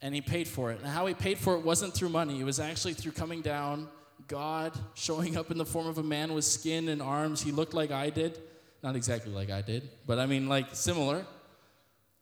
and 0.00 0.14
he 0.14 0.20
paid 0.20 0.46
for 0.46 0.70
it. 0.70 0.78
And 0.80 0.88
how 0.88 1.06
he 1.06 1.14
paid 1.14 1.38
for 1.38 1.56
it 1.56 1.64
wasn't 1.64 1.94
through 1.94 2.10
money, 2.10 2.40
it 2.40 2.44
was 2.44 2.60
actually 2.60 2.94
through 2.94 3.12
coming 3.12 3.42
down, 3.42 3.88
God 4.26 4.72
showing 4.94 5.36
up 5.36 5.50
in 5.50 5.58
the 5.58 5.64
form 5.64 5.86
of 5.86 5.98
a 5.98 6.02
man 6.02 6.34
with 6.34 6.44
skin 6.44 6.88
and 6.88 7.00
arms. 7.00 7.42
He 7.42 7.52
looked 7.52 7.74
like 7.74 7.90
I 7.90 8.10
did. 8.10 8.38
Not 8.82 8.94
exactly 8.94 9.32
like 9.32 9.50
I 9.50 9.60
did, 9.60 9.88
but 10.06 10.20
I 10.20 10.26
mean, 10.26 10.48
like 10.48 10.74
similar. 10.74 11.26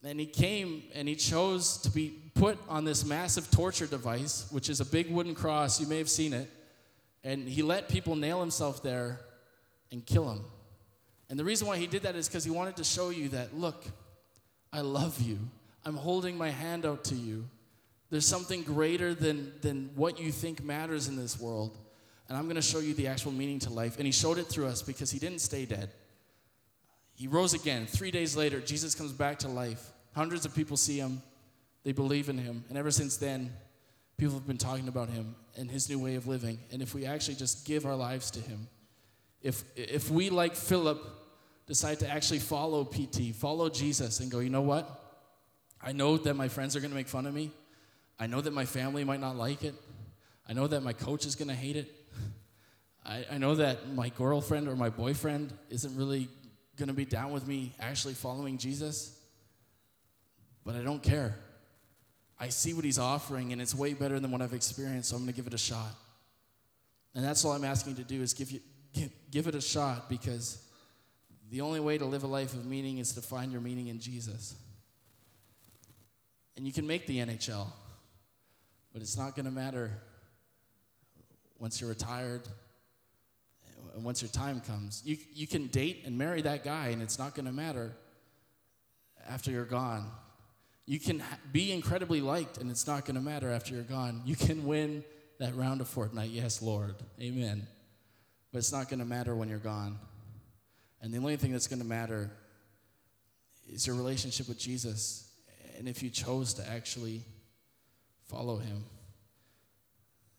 And 0.03 0.19
he 0.19 0.27
came 0.27 0.85
and 0.95 1.07
he 1.09 1.16
chose 1.16 1.79
to 1.79 1.90
be 1.90 2.14
put 2.35 2.59
on 2.69 2.85
this 2.85 3.05
massive 3.05 3.51
torture 3.51 3.87
device, 3.87 4.47
which 4.51 4.71
is 4.71 4.81
a 4.81 4.85
big 4.85 5.11
wooden 5.11 5.35
cross. 5.35 5.81
You 5.81 5.87
may 5.87 5.99
have 5.99 6.09
seen 6.09 6.33
it. 6.33 6.49
And 7.27 7.49
he 7.49 7.62
let 7.62 7.89
people 7.89 8.15
nail 8.15 8.39
himself 8.39 8.85
there 8.85 9.19
and 9.91 10.07
kill 10.07 10.31
him. 10.31 10.45
And 11.29 11.37
the 11.37 11.45
reason 11.45 11.67
why 11.67 11.77
he 11.77 11.89
did 11.89 12.05
that 12.05 12.15
is 12.15 12.29
because 12.29 12.45
he 12.45 12.53
wanted 12.53 12.77
to 12.77 12.85
show 12.85 13.11
you 13.11 13.31
that, 13.31 13.53
look, 13.53 13.85
I 14.73 14.83
love 14.83 15.21
you. 15.21 15.41
I'm 15.85 15.97
holding 15.97 16.39
my 16.39 16.51
hand 16.51 16.87
out 16.87 17.03
to 17.05 17.17
you. 17.17 17.49
There's 18.11 18.27
something 18.27 18.62
greater 18.62 19.12
than, 19.12 19.53
than 19.61 19.91
what 19.97 20.21
you 20.21 20.31
think 20.31 20.62
matters 20.62 21.09
in 21.09 21.17
this 21.17 21.41
world. 21.41 21.77
And 22.29 22.39
I'm 22.39 22.45
going 22.45 22.55
to 22.55 22.62
show 22.62 22.79
you 22.79 22.95
the 22.95 23.09
actual 23.09 23.33
meaning 23.33 23.59
to 23.61 23.71
life. 23.71 23.97
And 23.97 24.07
he 24.07 24.12
showed 24.12 24.39
it 24.39 24.47
through 24.47 24.67
us 24.67 24.81
because 24.81 25.11
he 25.11 25.19
didn't 25.19 25.41
stay 25.41 25.67
dead. 25.67 25.91
He 27.17 27.27
rose 27.27 27.55
again. 27.55 27.87
Three 27.87 28.12
days 28.12 28.37
later, 28.37 28.61
Jesus 28.61 28.95
comes 28.95 29.12
back 29.12 29.41
to 29.41 29.49
life. 29.49 29.91
Hundreds 30.15 30.45
of 30.45 30.55
people 30.55 30.77
see 30.77 30.99
him, 30.99 31.23
they 31.83 31.91
believe 31.91 32.29
in 32.29 32.39
him. 32.39 32.65
And 32.69 32.79
ever 32.79 32.93
since 32.93 33.17
then, 33.17 33.53
people 34.16 34.35
have 34.35 34.46
been 34.46 34.59
talking 34.59 34.88
about 34.88 35.09
him 35.09 35.35
and 35.57 35.70
his 35.70 35.88
new 35.88 35.98
way 35.98 36.14
of 36.14 36.26
living. 36.26 36.59
And 36.72 36.83
if 36.83 36.94
we 36.94 37.05
actually 37.05 37.35
just 37.35 37.66
give 37.66 37.85
our 37.85 37.96
lives 37.96 38.31
to 38.33 38.40
him, 38.40 38.68
if, 39.42 39.62
if 39.76 40.11
we, 40.11 40.31
like 40.31 40.57
Philip, 40.57 40.98
decide 41.66 42.00
to 42.00 42.09
actually 42.09 42.38
follow 42.38 42.85
PT, 42.85 43.35
follow 43.35 43.68
Jesus, 43.68 44.20
and 44.20 44.31
go, 44.31 44.38
you 44.38 44.50
know 44.50 44.62
what? 44.62 45.02
I 45.83 45.92
know 45.92 46.16
that 46.16 46.35
my 46.35 46.48
friends 46.48 46.74
are 46.74 46.81
going 46.81 46.90
to 46.90 46.96
make 46.96 47.09
fun 47.09 47.26
of 47.26 47.35
me. 47.35 47.50
I 48.18 48.26
know 48.26 48.40
that 48.40 48.52
my 48.52 48.64
family 48.64 49.05
might 49.05 49.20
not 49.20 49.37
like 49.37 49.62
it. 49.62 49.74
I 50.48 50.52
know 50.52 50.66
that 50.66 50.83
my 50.83 50.92
coach 50.92 51.26
is 51.26 51.35
going 51.35 51.48
to 51.48 51.55
hate 51.55 51.76
it. 51.76 51.92
I, 53.05 53.26
I 53.33 53.38
know 53.38 53.55
that 53.57 53.92
my 53.94 54.09
girlfriend 54.09 54.68
or 54.68 54.76
my 54.76 54.88
boyfriend 54.88 55.52
isn't 55.70 55.96
really 55.96 56.29
going 56.76 56.88
to 56.88 56.94
be 56.94 57.05
down 57.05 57.33
with 57.33 57.46
me 57.46 57.72
actually 57.79 58.14
following 58.14 58.59
Jesus. 58.59 59.18
But 60.64 60.76
I 60.76 60.81
don't 60.81 61.02
care. 61.02 61.37
I 62.38 62.49
see 62.49 62.75
what 62.75 62.85
he's 62.85 62.99
offering, 62.99 63.53
and 63.53 63.62
it's 63.62 63.75
way 63.75 63.94
better 63.94 64.20
than 64.20 64.31
what 64.31 64.42
I've 64.42 64.53
experienced, 64.53 65.11
so 65.11 65.16
I'm 65.16 65.22
going 65.22 65.33
to 65.33 65.37
give 65.37 65.46
it 65.46 65.55
a 65.55 65.59
shot. 65.59 65.94
And 67.14 67.25
that's 67.25 67.44
all 67.44 67.53
I'm 67.53 67.64
asking 67.64 67.96
you 67.96 68.03
to 68.03 68.09
do 68.09 68.20
is 68.20 68.35
give, 68.35 68.51
you, 68.51 68.61
give, 68.92 69.11
give 69.31 69.46
it 69.46 69.55
a 69.55 69.61
shot 69.61 70.11
because 70.11 70.62
the 71.51 71.62
only 71.62 71.81
way 71.81 71.96
to 71.96 72.05
live 72.05 72.25
a 72.25 72.27
life 72.27 72.53
of 72.53 72.66
meaning 72.66 72.99
is 72.99 73.14
to 73.14 73.22
find 73.22 73.53
your 73.53 73.62
meaning 73.62 73.87
in 73.87 74.01
Jesus. 74.01 74.55
And 76.57 76.66
you 76.66 76.72
can 76.72 76.87
make 76.87 77.07
the 77.07 77.18
NHL. 77.18 77.66
But 78.92 79.03
it's 79.03 79.16
not 79.16 79.35
going 79.35 79.46
to 79.46 79.53
matter 79.53 79.90
once 81.59 81.81
you're 81.81 81.90
retired 81.90 82.42
and 83.94 84.05
once 84.05 84.20
your 84.20 84.31
time 84.31 84.61
comes. 84.61 85.03
You, 85.05 85.16
you 85.33 85.46
can 85.46 85.68
date 85.68 86.03
and 86.05 86.16
marry 86.18 86.42
that 86.42 86.64
guy, 86.64 86.88
and 86.88 87.03
it's 87.03 87.18
not 87.18 87.35
going 87.35 87.46
to 87.46 87.53
matter 87.53 87.92
after 89.29 89.51
you're 89.51 89.64
gone. 89.64 90.11
You 90.87 91.01
can 91.01 91.22
be 91.53 91.72
incredibly 91.72 92.20
liked, 92.20 92.59
and 92.59 92.70
it's 92.70 92.87
not 92.87 93.05
going 93.05 93.16
to 93.16 93.20
matter 93.20 93.51
after 93.51 93.75
you're 93.75 93.83
gone. 93.83 94.22
You 94.25 94.37
can 94.37 94.64
win 94.64 95.05
that 95.40 95.55
round 95.57 95.81
of 95.81 95.88
Fortnite. 95.92 96.33
Yes, 96.33 96.62
Lord. 96.62 96.94
Amen. 97.20 97.66
But 98.53 98.59
it's 98.59 98.72
not 98.72 98.88
going 98.88 99.01
to 99.01 99.05
matter 99.05 99.35
when 99.35 99.49
you're 99.49 99.59
gone. 99.59 99.99
And 101.03 101.12
the 101.12 101.18
only 101.18 101.37
thing 101.37 101.53
that's 101.53 101.66
going 101.66 101.81
to 101.81 101.87
matter 101.87 102.31
is 103.68 103.87
your 103.87 103.96
relationship 103.96 104.49
with 104.49 104.59
Jesus. 104.59 105.29
And 105.77 105.88
if 105.88 106.03
you 106.03 106.09
chose 106.09 106.55
to 106.55 106.68
actually 106.68 107.22
follow 108.27 108.57
him. 108.59 108.85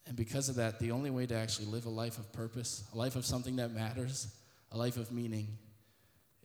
And 0.08 0.16
because 0.16 0.48
of 0.48 0.56
that, 0.56 0.80
the 0.80 0.92
only 0.92 1.10
way 1.10 1.26
to 1.26 1.36
actually 1.36 1.68
live 1.68 1.86
a 1.86 1.90
life 1.90 2.18
of 2.18 2.32
purpose, 2.32 2.86
a 2.94 2.98
life 2.98 3.18
of 3.18 3.26
something 3.26 3.58
that 3.58 3.74
matters, 3.74 4.28
a 4.72 4.78
life 4.78 4.96
of 4.96 5.12
meaning, 5.12 5.50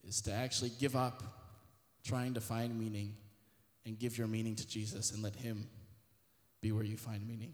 is 0.02 0.20
to 0.22 0.32
actually 0.32 0.72
give 0.80 0.96
up 0.96 1.22
trying 2.04 2.34
to 2.34 2.40
find 2.40 2.76
meaning 2.76 3.14
and 3.84 3.98
give 3.98 4.16
your 4.18 4.26
meaning 4.26 4.54
to 4.56 4.66
Jesus 4.66 5.12
and 5.12 5.22
let 5.22 5.34
Him 5.36 5.66
be 6.60 6.72
where 6.72 6.84
you 6.84 6.96
find 6.96 7.26
meaning. 7.26 7.52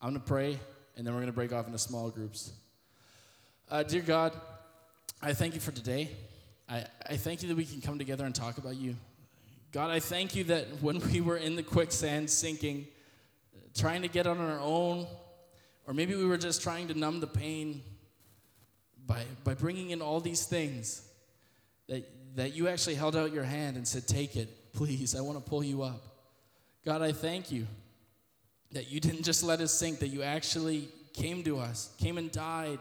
I'm 0.00 0.10
going 0.10 0.20
to 0.20 0.26
pray, 0.26 0.58
and 0.96 1.06
then 1.06 1.14
we're 1.14 1.20
going 1.20 1.26
to 1.26 1.32
break 1.32 1.52
off 1.52 1.66
into 1.66 1.78
small 1.78 2.10
groups. 2.10 2.52
Uh, 3.70 3.82
dear 3.82 4.02
God, 4.02 4.32
I 5.22 5.32
thank 5.32 5.54
you 5.54 5.60
for 5.60 5.72
today. 5.72 6.10
I, 6.68 6.84
I 7.08 7.16
thank 7.16 7.42
you 7.42 7.48
that 7.48 7.56
we 7.56 7.64
can 7.64 7.80
come 7.80 7.98
together 7.98 8.24
and 8.24 8.34
talk 8.34 8.58
about 8.58 8.76
you. 8.76 8.96
God, 9.72 9.90
I 9.90 10.00
thank 10.00 10.34
you 10.34 10.44
that 10.44 10.66
when 10.80 10.98
we 11.12 11.20
were 11.20 11.36
in 11.36 11.54
the 11.54 11.62
quicksand 11.62 12.28
sinking, 12.28 12.86
trying 13.76 14.02
to 14.02 14.08
get 14.08 14.26
on 14.26 14.38
our 14.38 14.58
own, 14.58 15.06
or 15.86 15.94
maybe 15.94 16.16
we 16.16 16.24
were 16.24 16.38
just 16.38 16.62
trying 16.62 16.88
to 16.88 16.98
numb 16.98 17.20
the 17.20 17.26
pain 17.26 17.82
by, 19.06 19.22
by 19.44 19.54
bringing 19.54 19.90
in 19.90 20.02
all 20.02 20.20
these 20.20 20.46
things, 20.46 21.02
that, 21.88 22.08
that 22.36 22.54
you 22.54 22.68
actually 22.68 22.94
held 22.96 23.14
out 23.14 23.32
your 23.32 23.44
hand 23.44 23.76
and 23.76 23.86
said, 23.86 24.06
Take 24.08 24.36
it, 24.36 24.48
please, 24.72 25.14
I 25.14 25.20
want 25.20 25.42
to 25.42 25.48
pull 25.48 25.64
you 25.64 25.82
up. 25.82 26.02
God, 26.84 27.02
I 27.02 27.12
thank 27.12 27.50
you 27.50 27.66
that 28.72 28.90
you 28.90 29.00
didn't 29.00 29.24
just 29.24 29.42
let 29.42 29.60
us 29.60 29.72
sink, 29.72 29.98
that 29.98 30.08
you 30.08 30.22
actually 30.22 30.88
came 31.12 31.42
to 31.44 31.58
us, 31.58 31.94
came 31.98 32.18
and 32.18 32.30
died, 32.30 32.78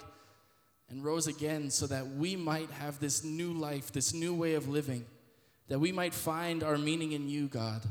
and 0.89 1.03
rose 1.03 1.27
again 1.27 1.69
so 1.69 1.87
that 1.87 2.07
we 2.07 2.35
might 2.35 2.69
have 2.71 2.99
this 2.99 3.23
new 3.23 3.53
life, 3.53 3.91
this 3.91 4.13
new 4.13 4.33
way 4.33 4.55
of 4.55 4.67
living, 4.67 5.05
that 5.67 5.79
we 5.79 5.91
might 5.91 6.13
find 6.13 6.63
our 6.63 6.77
meaning 6.77 7.11
in 7.11 7.29
you, 7.29 7.47
God. 7.47 7.81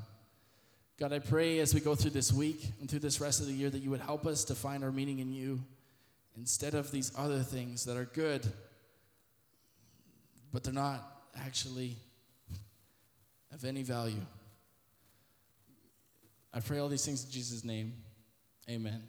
God, 0.99 1.13
I 1.13 1.21
pray 1.21 1.61
as 1.61 1.75
we 1.75 1.81
go 1.81 1.95
through 1.95 2.11
this 2.11 2.33
week 2.33 2.73
and 2.81 2.91
through 2.91 2.99
this 2.99 3.21
rest 3.21 3.41
of 3.41 3.47
the 3.47 3.53
year 3.53 3.71
that 3.71 3.83
you 3.83 3.91
would 3.91 4.01
help 4.01 4.27
us 4.27 4.45
to 4.45 4.55
find 4.55 4.83
our 4.83 4.91
meaning 4.91 5.21
in 5.21 5.33
you 5.33 5.61
instead 6.37 6.75
of 6.75 6.91
these 6.91 7.13
other 7.17 7.41
things 7.41 7.85
that 7.85 7.97
are 7.97 8.05
good, 8.05 8.45
but 10.53 10.65
they're 10.65 10.73
not 10.73 11.23
actually 11.37 11.97
of 13.53 13.65
any 13.65 13.83
value. 13.83 14.25
I 16.53 16.61
pray 16.61 16.79
all 16.79 16.89
these 16.89 17.05
things 17.05 17.25
in 17.25 17.31
Jesus' 17.31 17.65
name. 17.65 17.95
Amen. 18.69 19.03